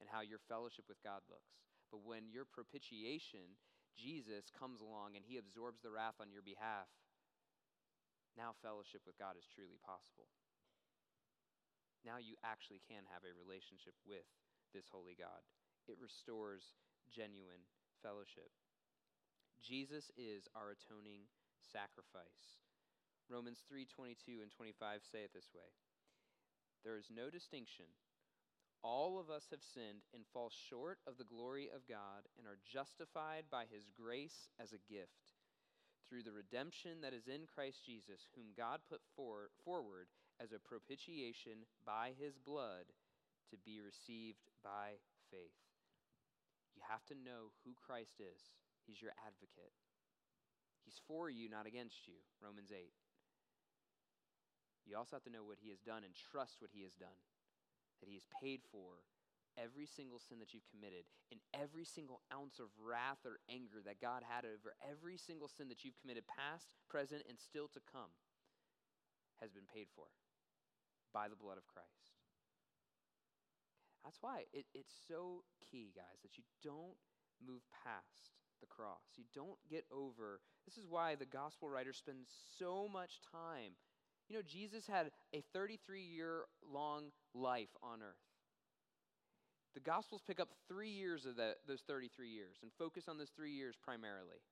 in 0.00 0.09
how 0.09 0.24
your 0.24 0.40
fellowship 0.48 0.88
with 0.88 0.98
God 1.05 1.20
looks. 1.29 1.61
But 1.92 2.03
when 2.03 2.33
your 2.33 2.48
propitiation, 2.48 3.61
Jesus 3.94 4.50
comes 4.50 4.81
along 4.81 5.14
and 5.14 5.24
he 5.26 5.37
absorbs 5.37 5.85
the 5.85 5.92
wrath 5.92 6.18
on 6.18 6.33
your 6.33 6.42
behalf, 6.42 6.88
now 8.36 8.54
fellowship 8.62 9.02
with 9.06 9.18
God 9.18 9.34
is 9.38 9.46
truly 9.46 9.78
possible. 9.82 10.30
Now 12.04 12.16
you 12.16 12.36
actually 12.40 12.80
can 12.86 13.04
have 13.12 13.26
a 13.26 13.36
relationship 13.36 13.94
with 14.06 14.24
this 14.72 14.88
holy 14.88 15.18
God. 15.18 15.44
It 15.88 16.00
restores 16.00 16.76
genuine 17.10 17.66
fellowship. 18.00 18.48
Jesus 19.60 20.10
is 20.16 20.48
our 20.56 20.72
atoning 20.72 21.28
sacrifice. 21.60 22.62
Romans 23.28 23.62
3:22 23.68 24.42
and 24.42 24.50
25 24.50 25.04
say 25.04 25.22
it 25.24 25.32
this 25.32 25.52
way. 25.52 25.70
There 26.82 26.96
is 26.96 27.10
no 27.10 27.28
distinction. 27.28 27.86
All 28.82 29.18
of 29.18 29.28
us 29.28 29.48
have 29.50 29.62
sinned 29.62 30.06
and 30.14 30.26
fall 30.32 30.48
short 30.48 30.98
of 31.06 31.18
the 31.18 31.28
glory 31.28 31.68
of 31.68 31.86
God 31.86 32.26
and 32.38 32.46
are 32.46 32.58
justified 32.64 33.44
by 33.50 33.66
his 33.66 33.86
grace 33.92 34.48
as 34.58 34.72
a 34.72 34.78
gift 34.78 35.36
through 36.11 36.27
the 36.27 36.35
redemption 36.35 36.99
that 37.07 37.14
is 37.14 37.31
in 37.31 37.46
Christ 37.46 37.87
Jesus, 37.87 38.27
whom 38.35 38.51
God 38.59 38.83
put 38.90 38.99
for, 39.14 39.55
forward 39.62 40.11
as 40.42 40.51
a 40.51 40.59
propitiation 40.59 41.62
by 41.87 42.18
his 42.18 42.35
blood 42.35 42.90
to 43.55 43.57
be 43.62 43.79
received 43.79 44.42
by 44.66 44.99
faith. 45.31 45.55
You 46.75 46.83
have 46.90 47.07
to 47.07 47.14
know 47.14 47.55
who 47.62 47.79
Christ 47.79 48.18
is. 48.18 48.42
He's 48.83 48.99
your 48.99 49.14
advocate. 49.23 49.70
He's 50.83 50.99
for 51.07 51.31
you, 51.31 51.46
not 51.46 51.70
against 51.70 52.11
you. 52.11 52.18
Romans 52.42 52.75
8. 52.75 52.90
You 54.83 54.99
also 54.99 55.14
have 55.14 55.27
to 55.31 55.31
know 55.31 55.46
what 55.46 55.62
he 55.62 55.70
has 55.70 55.79
done 55.79 56.03
and 56.03 56.11
trust 56.11 56.59
what 56.59 56.75
he 56.75 56.83
has 56.83 56.99
done. 56.99 57.23
That 58.03 58.11
he 58.11 58.18
has 58.18 58.27
paid 58.42 58.66
for 58.73 59.07
every 59.58 59.86
single 59.86 60.18
sin 60.18 60.38
that 60.38 60.52
you've 60.52 60.68
committed 60.70 61.06
and 61.30 61.40
every 61.54 61.84
single 61.84 62.20
ounce 62.32 62.58
of 62.58 62.70
wrath 62.78 63.24
or 63.24 63.40
anger 63.50 63.82
that 63.84 64.00
God 64.00 64.22
had 64.26 64.44
over 64.44 64.74
every 64.82 65.16
single 65.16 65.48
sin 65.48 65.68
that 65.68 65.84
you've 65.84 65.98
committed, 66.00 66.24
past, 66.26 66.70
present, 66.88 67.22
and 67.28 67.38
still 67.38 67.68
to 67.72 67.80
come, 67.80 68.14
has 69.40 69.50
been 69.50 69.66
paid 69.66 69.88
for 69.94 70.10
by 71.12 71.28
the 71.28 71.38
blood 71.38 71.58
of 71.58 71.66
Christ. 71.66 72.14
That's 74.04 74.18
why 74.20 74.44
it, 74.52 74.66
it's 74.74 74.94
so 75.08 75.44
key, 75.60 75.92
guys, 75.94 76.20
that 76.22 76.38
you 76.38 76.44
don't 76.62 76.96
move 77.44 77.62
past 77.84 78.32
the 78.60 78.66
cross. 78.66 79.16
You 79.16 79.24
don't 79.34 79.58
get 79.68 79.84
over. 79.92 80.40
This 80.66 80.76
is 80.76 80.86
why 80.88 81.14
the 81.14 81.26
gospel 81.26 81.68
writer 81.68 81.92
spends 81.92 82.28
so 82.58 82.88
much 82.88 83.20
time. 83.32 83.72
You 84.28 84.36
know, 84.36 84.42
Jesus 84.46 84.86
had 84.86 85.10
a 85.34 85.42
33 85.52 86.02
year 86.02 86.44
long 86.62 87.10
life 87.34 87.74
on 87.82 88.00
earth. 88.02 88.29
The 89.74 89.80
Gospels 89.80 90.22
pick 90.26 90.40
up 90.40 90.48
three 90.66 90.90
years 90.90 91.26
of 91.26 91.37
that, 91.37 91.62
those 91.66 91.83
33 91.87 92.28
years 92.28 92.59
and 92.62 92.70
focus 92.74 93.06
on 93.06 93.18
those 93.18 93.30
three 93.30 93.52
years 93.52 93.78
primarily. 93.78 94.42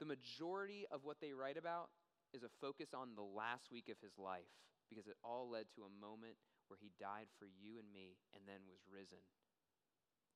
The 0.00 0.06
majority 0.10 0.84
of 0.92 1.04
what 1.04 1.20
they 1.20 1.32
write 1.32 1.56
about 1.56 1.88
is 2.34 2.42
a 2.42 2.52
focus 2.60 2.92
on 2.92 3.16
the 3.16 3.24
last 3.24 3.72
week 3.72 3.88
of 3.88 3.96
his 4.02 4.18
life 4.18 4.52
because 4.90 5.06
it 5.08 5.16
all 5.24 5.48
led 5.48 5.70
to 5.72 5.88
a 5.88 5.96
moment 6.02 6.36
where 6.68 6.76
he 6.76 6.92
died 7.00 7.30
for 7.38 7.48
you 7.48 7.80
and 7.80 7.88
me 7.88 8.20
and 8.36 8.44
then 8.44 8.68
was 8.68 8.84
risen 8.90 9.22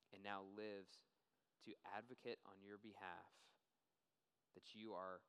and 0.09 0.25
now 0.25 0.47
lives 0.57 0.97
to 1.67 1.75
advocate 1.93 2.41
on 2.49 2.57
your 2.65 2.81
behalf 2.81 3.29
that 4.57 4.73
you 4.73 4.97
are 4.97 5.21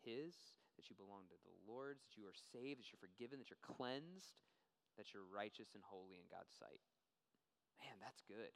his, 0.00 0.32
that 0.80 0.88
you 0.88 0.96
belong 0.96 1.28
to 1.28 1.36
the 1.44 1.56
Lord's, 1.68 2.00
that 2.08 2.16
you 2.16 2.24
are 2.24 2.38
saved, 2.54 2.80
that 2.80 2.88
you're 2.88 3.04
forgiven, 3.04 3.36
that 3.36 3.52
you're 3.52 3.60
cleansed, 3.60 4.40
that 4.96 5.12
you're 5.12 5.28
righteous 5.28 5.76
and 5.76 5.84
holy 5.84 6.16
in 6.16 6.28
God's 6.32 6.56
sight. 6.56 6.80
Man, 7.80 7.96
that's 8.00 8.20
good. 8.28 8.52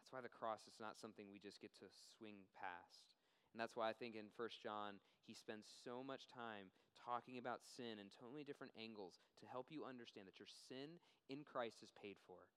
That's 0.00 0.10
why 0.10 0.24
the 0.24 0.32
cross 0.32 0.66
is 0.66 0.80
not 0.80 0.98
something 0.98 1.28
we 1.28 1.38
just 1.38 1.60
get 1.60 1.76
to 1.78 1.86
swing 1.88 2.48
past. 2.56 3.06
And 3.52 3.60
that's 3.60 3.76
why 3.76 3.92
I 3.92 3.96
think 3.96 4.16
in 4.16 4.32
1 4.32 4.64
John, 4.64 4.98
he 5.28 5.36
spends 5.36 5.68
so 5.68 6.00
much 6.00 6.26
time 6.32 6.72
talking 6.96 7.36
about 7.36 7.62
sin 7.62 8.00
in 8.00 8.08
totally 8.08 8.42
different 8.42 8.72
angles 8.74 9.20
to 9.38 9.46
help 9.46 9.68
you 9.68 9.84
understand 9.84 10.24
that 10.24 10.40
your 10.40 10.48
sin 10.48 10.98
in 11.28 11.44
Christ 11.44 11.84
is 11.84 11.92
paid 11.92 12.16
for. 12.24 12.48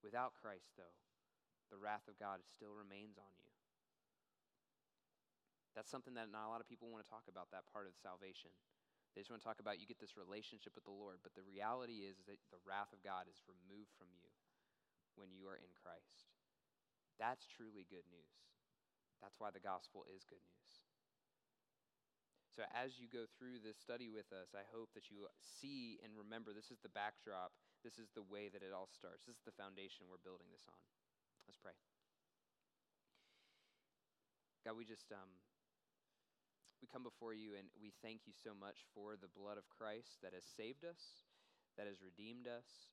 Without 0.00 0.38
Christ, 0.38 0.74
though, 0.78 0.96
the 1.70 1.78
wrath 1.78 2.06
of 2.06 2.18
God 2.18 2.42
still 2.46 2.74
remains 2.74 3.18
on 3.18 3.34
you. 3.38 3.50
That's 5.74 5.90
something 5.90 6.14
that 6.20 6.28
not 6.28 6.46
a 6.46 6.52
lot 6.52 6.60
of 6.60 6.68
people 6.68 6.92
want 6.92 7.02
to 7.02 7.12
talk 7.12 7.26
about, 7.26 7.48
that 7.50 7.70
part 7.70 7.88
of 7.88 7.96
salvation. 7.96 8.52
They 9.12 9.24
just 9.24 9.32
want 9.32 9.40
to 9.40 9.48
talk 9.48 9.60
about 9.60 9.80
you 9.80 9.88
get 9.88 10.00
this 10.00 10.20
relationship 10.20 10.76
with 10.76 10.84
the 10.84 10.94
Lord, 10.94 11.20
but 11.24 11.32
the 11.32 11.44
reality 11.44 12.04
is, 12.04 12.20
is 12.20 12.28
that 12.28 12.40
the 12.52 12.60
wrath 12.64 12.92
of 12.92 13.00
God 13.00 13.28
is 13.28 13.44
removed 13.48 13.92
from 13.96 14.12
you 14.12 14.28
when 15.32 15.40
you 15.40 15.48
are 15.48 15.56
in 15.56 15.72
Christ. 15.80 16.28
That's 17.16 17.48
truly 17.48 17.88
good 17.88 18.04
news. 18.12 18.36
That's 19.24 19.40
why 19.40 19.48
the 19.48 19.64
gospel 19.64 20.04
is 20.12 20.28
good 20.28 20.44
news. 20.44 20.72
So, 22.52 22.68
as 22.76 23.00
you 23.00 23.08
go 23.08 23.24
through 23.40 23.64
this 23.64 23.80
study 23.80 24.12
with 24.12 24.28
us, 24.28 24.52
I 24.52 24.68
hope 24.68 24.92
that 24.92 25.08
you 25.08 25.24
see 25.40 25.96
and 26.04 26.12
remember 26.12 26.52
this 26.52 26.68
is 26.68 26.84
the 26.84 26.92
backdrop. 26.92 27.56
This 27.80 27.96
is 27.96 28.12
the 28.12 28.28
way 28.28 28.52
that 28.52 28.60
it 28.60 28.76
all 28.76 28.92
starts. 28.92 29.24
This 29.24 29.40
is 29.40 29.48
the 29.48 29.56
foundation 29.56 30.04
we're 30.04 30.20
building 30.20 30.52
this 30.52 30.68
on. 30.68 30.76
Let's 31.48 31.56
pray. 31.56 31.72
God, 34.68 34.76
we 34.76 34.84
just 34.84 35.08
um, 35.16 35.32
we 36.84 36.92
come 36.92 37.02
before 37.02 37.32
you 37.32 37.56
and 37.56 37.72
we 37.80 37.96
thank 38.04 38.28
you 38.28 38.36
so 38.36 38.52
much 38.52 38.84
for 38.92 39.16
the 39.16 39.32
blood 39.32 39.56
of 39.56 39.64
Christ 39.72 40.20
that 40.20 40.36
has 40.36 40.44
saved 40.44 40.84
us, 40.84 41.24
that 41.80 41.88
has 41.88 42.04
redeemed 42.04 42.44
us, 42.44 42.92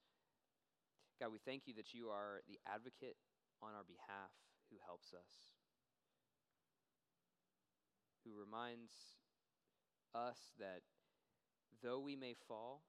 God, 1.20 1.36
we 1.36 1.44
thank 1.44 1.68
you 1.68 1.76
that 1.76 1.92
you 1.92 2.08
are 2.08 2.40
the 2.48 2.56
advocate 2.64 3.20
on 3.60 3.76
our 3.76 3.84
behalf 3.84 4.32
who 4.72 4.80
helps 4.88 5.12
us, 5.12 5.52
who 8.24 8.32
reminds 8.32 9.20
us 10.16 10.56
that 10.64 10.88
though 11.84 12.00
we 12.00 12.16
may 12.16 12.40
fall, 12.48 12.88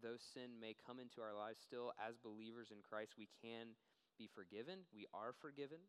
though 0.00 0.16
sin 0.16 0.56
may 0.56 0.72
come 0.80 0.96
into 0.96 1.20
our 1.20 1.36
lives, 1.36 1.60
still 1.60 1.92
as 2.00 2.16
believers 2.16 2.72
in 2.72 2.80
Christ, 2.80 3.20
we 3.20 3.28
can 3.44 3.76
be 4.16 4.32
forgiven. 4.32 4.88
We 4.88 5.04
are 5.12 5.36
forgiven. 5.36 5.84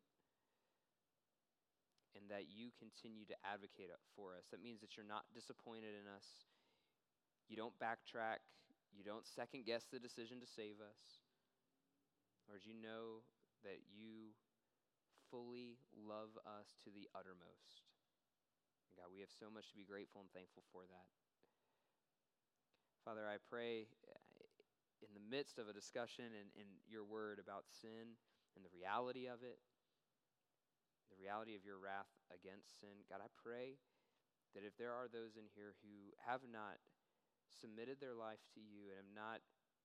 And 2.12 2.28
that 2.28 2.50
you 2.52 2.74
continue 2.76 3.24
to 3.30 3.38
advocate 3.40 3.88
for 4.18 4.36
us. 4.36 4.50
That 4.50 4.60
means 4.60 4.82
that 4.82 4.98
you're 4.98 5.06
not 5.06 5.30
disappointed 5.32 5.94
in 5.94 6.10
us. 6.10 6.44
You 7.48 7.56
don't 7.56 7.78
backtrack. 7.80 8.42
You 8.92 9.06
don't 9.06 9.24
second 9.24 9.64
guess 9.64 9.86
the 9.86 10.02
decision 10.02 10.42
to 10.42 10.46
save 10.46 10.82
us. 10.82 11.29
Lord, 12.50 12.66
you 12.66 12.74
know 12.74 13.22
that 13.62 13.78
you 13.94 14.34
fully 15.30 15.78
love 15.94 16.34
us 16.42 16.74
to 16.82 16.90
the 16.90 17.06
uttermost. 17.14 17.86
And 18.90 18.98
God, 18.98 19.14
we 19.14 19.22
have 19.22 19.30
so 19.30 19.46
much 19.46 19.70
to 19.70 19.78
be 19.78 19.86
grateful 19.86 20.18
and 20.18 20.34
thankful 20.34 20.66
for 20.74 20.82
that. 20.90 21.06
Father, 23.06 23.22
I 23.22 23.38
pray 23.38 23.86
uh, 24.10 24.18
in 24.98 25.14
the 25.14 25.22
midst 25.22 25.62
of 25.62 25.70
a 25.70 25.78
discussion 25.78 26.34
in, 26.34 26.50
in 26.58 26.66
your 26.90 27.06
word 27.06 27.38
about 27.38 27.70
sin 27.70 28.18
and 28.58 28.66
the 28.66 28.74
reality 28.74 29.30
of 29.30 29.46
it, 29.46 29.62
the 31.06 31.22
reality 31.22 31.54
of 31.54 31.62
your 31.62 31.78
wrath 31.78 32.10
against 32.34 32.82
sin, 32.82 33.06
God, 33.06 33.22
I 33.22 33.30
pray 33.38 33.78
that 34.58 34.66
if 34.66 34.74
there 34.74 34.90
are 34.90 35.06
those 35.06 35.38
in 35.38 35.46
here 35.54 35.78
who 35.86 36.10
have 36.26 36.42
not 36.50 36.82
submitted 37.46 38.02
their 38.02 38.18
life 38.18 38.42
to 38.58 38.60
you 38.60 38.90
and 38.90 38.98
have 38.98 39.14
not 39.14 39.38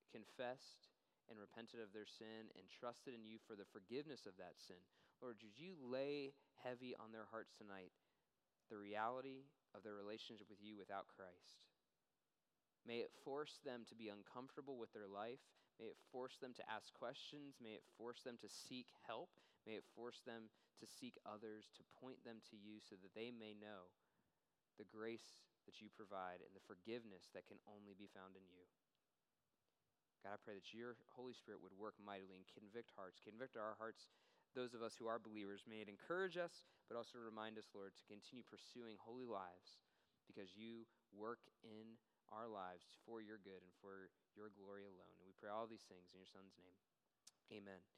confessed 0.10 0.95
and 1.30 1.42
repented 1.42 1.82
of 1.82 1.92
their 1.92 2.08
sin 2.08 2.52
and 2.54 2.66
trusted 2.70 3.14
in 3.18 3.26
you 3.26 3.42
for 3.44 3.58
the 3.58 3.68
forgiveness 3.70 4.26
of 4.30 4.38
that 4.38 4.58
sin. 4.62 4.80
Lord, 5.22 5.42
would 5.42 5.58
you 5.58 5.74
lay 5.80 6.36
heavy 6.62 6.94
on 7.00 7.10
their 7.12 7.28
hearts 7.30 7.56
tonight 7.56 7.94
the 8.70 8.78
reality 8.78 9.48
of 9.74 9.82
their 9.82 9.98
relationship 9.98 10.50
with 10.50 10.62
you 10.62 10.78
without 10.78 11.10
Christ? 11.10 11.62
May 12.86 13.02
it 13.02 13.14
force 13.26 13.58
them 13.66 13.82
to 13.90 13.98
be 13.98 14.14
uncomfortable 14.14 14.78
with 14.78 14.94
their 14.94 15.10
life. 15.10 15.42
May 15.82 15.90
it 15.90 15.98
force 16.14 16.38
them 16.38 16.54
to 16.54 16.70
ask 16.70 16.94
questions. 16.94 17.58
May 17.58 17.82
it 17.82 17.88
force 17.98 18.22
them 18.22 18.38
to 18.46 18.50
seek 18.50 18.94
help. 19.10 19.34
May 19.66 19.82
it 19.82 19.88
force 19.98 20.22
them 20.22 20.54
to 20.78 20.86
seek 20.86 21.18
others, 21.26 21.74
to 21.74 21.92
point 21.98 22.22
them 22.22 22.46
to 22.54 22.56
you 22.56 22.78
so 22.78 22.94
that 23.02 23.18
they 23.18 23.34
may 23.34 23.58
know 23.58 23.90
the 24.78 24.86
grace 24.86 25.42
that 25.66 25.82
you 25.82 25.90
provide 25.90 26.46
and 26.46 26.54
the 26.54 26.68
forgiveness 26.70 27.34
that 27.34 27.50
can 27.50 27.58
only 27.66 27.98
be 27.98 28.12
found 28.14 28.38
in 28.38 28.46
you. 28.54 28.70
God, 30.26 30.42
I 30.42 30.42
pray 30.42 30.58
that 30.58 30.74
your 30.74 30.98
Holy 31.14 31.38
Spirit 31.38 31.62
would 31.62 31.78
work 31.78 31.94
mightily 32.02 32.42
and 32.42 32.50
convict 32.50 32.90
hearts, 32.98 33.22
convict 33.22 33.54
our 33.54 33.78
hearts, 33.78 34.10
those 34.58 34.74
of 34.74 34.82
us 34.82 34.98
who 34.98 35.06
are 35.06 35.22
believers. 35.22 35.70
May 35.70 35.86
it 35.86 35.90
encourage 35.92 36.34
us, 36.34 36.66
but 36.90 36.98
also 36.98 37.22
remind 37.22 37.62
us, 37.62 37.70
Lord, 37.78 37.94
to 37.94 38.10
continue 38.10 38.42
pursuing 38.42 38.98
holy 38.98 39.30
lives 39.30 39.78
because 40.26 40.58
you 40.58 40.90
work 41.14 41.46
in 41.62 42.02
our 42.34 42.50
lives 42.50 42.98
for 43.06 43.22
your 43.22 43.38
good 43.38 43.62
and 43.62 43.74
for 43.86 44.10
your 44.34 44.50
glory 44.58 44.90
alone. 44.90 45.14
And 45.22 45.30
we 45.30 45.38
pray 45.38 45.54
all 45.54 45.70
these 45.70 45.86
things 45.86 46.10
in 46.10 46.18
your 46.18 46.26
Son's 46.34 46.58
name. 46.58 46.74
Amen. 47.54 47.96